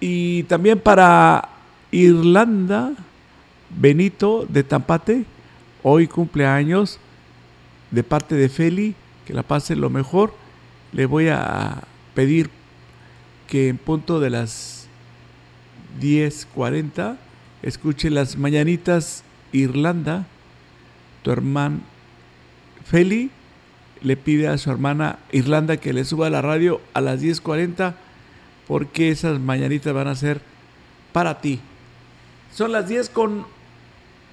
Y 0.00 0.44
también 0.44 0.78
para 0.78 1.48
Irlanda, 1.90 2.92
Benito 3.68 4.46
de 4.48 4.62
Tampate. 4.62 5.24
Hoy 5.82 6.06
cumpleaños 6.06 6.98
de 7.90 8.02
parte 8.02 8.34
de 8.34 8.48
Feli. 8.48 8.94
Que 9.26 9.34
la 9.34 9.42
pase 9.42 9.76
lo 9.76 9.90
mejor. 9.90 10.32
Le 10.92 11.04
voy 11.04 11.28
a 11.28 11.82
pedir 12.14 12.50
que 13.48 13.68
en 13.68 13.78
punto 13.78 14.20
de 14.20 14.30
las 14.30 14.86
10:40 16.00 17.16
escuche 17.62 18.10
las 18.10 18.36
mañanitas 18.36 19.24
Irlanda. 19.52 20.26
Tu 21.22 21.32
hermano 21.32 21.80
Feli 22.84 23.30
le 24.02 24.16
pide 24.16 24.46
a 24.46 24.58
su 24.58 24.70
hermana 24.70 25.18
Irlanda 25.32 25.78
que 25.78 25.92
le 25.92 26.04
suba 26.04 26.30
la 26.30 26.42
radio 26.42 26.80
a 26.94 27.00
las 27.00 27.20
10:40 27.20 27.96
porque 28.68 29.10
esas 29.10 29.40
mañanitas 29.40 29.92
van 29.92 30.08
a 30.08 30.14
ser 30.14 30.40
para 31.12 31.40
ti. 31.40 31.58
Son 32.54 32.70
las 32.70 32.86
10 32.86 33.08
con 33.08 33.46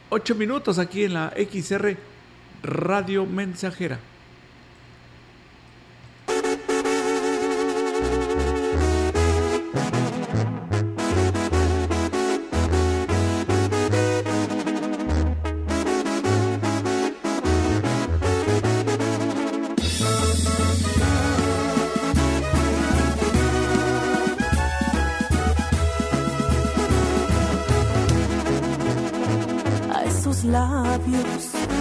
8 0.10 0.36
minutos 0.36 0.78
aquí 0.78 1.06
en 1.06 1.14
la 1.14 1.34
XR 1.36 1.98
Radio 2.64 3.26
Mensajera. 3.26 4.00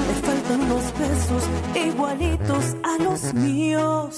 Le 0.08 0.14
faltan 0.26 0.60
unos 0.62 0.98
besos 0.98 1.42
igualitos 1.74 2.64
a 2.82 3.02
los 3.02 3.34
míos. 3.34 4.16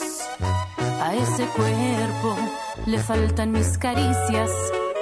A 1.03 1.15
ese 1.15 1.45
cuerpo 1.57 2.37
le 2.87 2.99
faltan 2.99 3.53
mis 3.53 3.79
caricias 3.79 4.51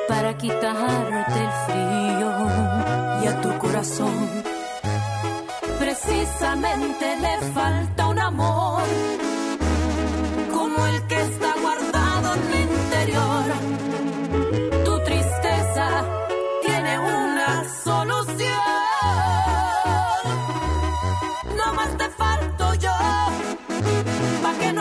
para 0.08 0.36
quitarte 0.36 1.40
el 1.40 1.50
frío. 1.66 1.94
Y 3.22 3.26
a 3.26 3.40
tu 3.40 3.58
corazón 3.58 4.44
Precisamente 5.78 7.16
le 7.20 7.52
falta 7.52 8.08
un 8.08 8.18
amor 8.18 8.82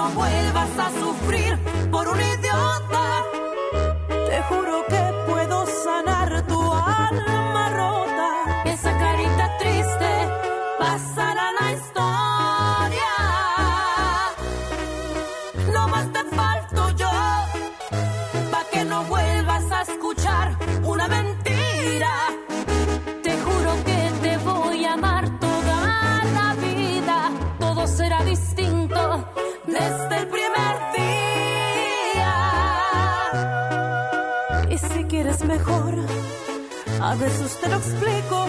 no 0.04 0.10
vuelvas 0.10 0.70
a 0.78 0.90
sufrir 1.00 1.58
te 37.64 37.70
lo 37.70 37.78
explico 37.78 38.43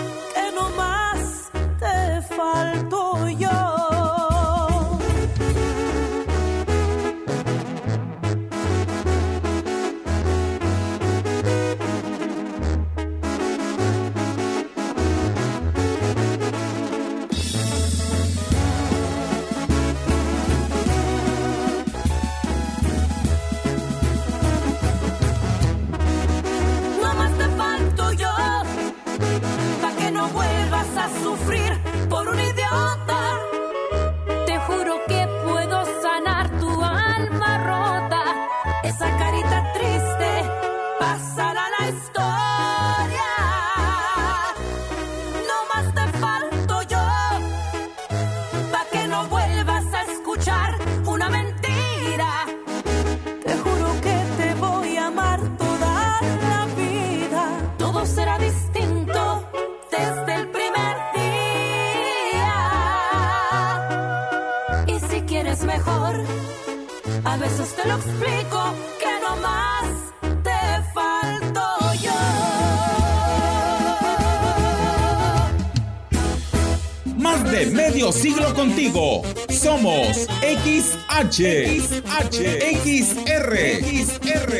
Somos 78.94 80.28
XH, 80.40 81.40
XH, 81.68 82.38
XR, 82.84 83.50
XR, 83.82 84.50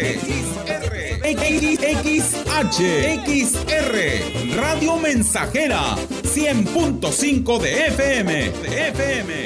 XH, 2.03 2.81
XR, 3.29 4.57
Radio 4.57 4.97
Mensajera, 4.97 5.95
100.5 6.25 7.61
de 7.61 7.87
FM, 7.87 8.51
de 8.51 8.51
FM, 8.51 8.55
de 8.69 8.89
FM. 8.89 9.44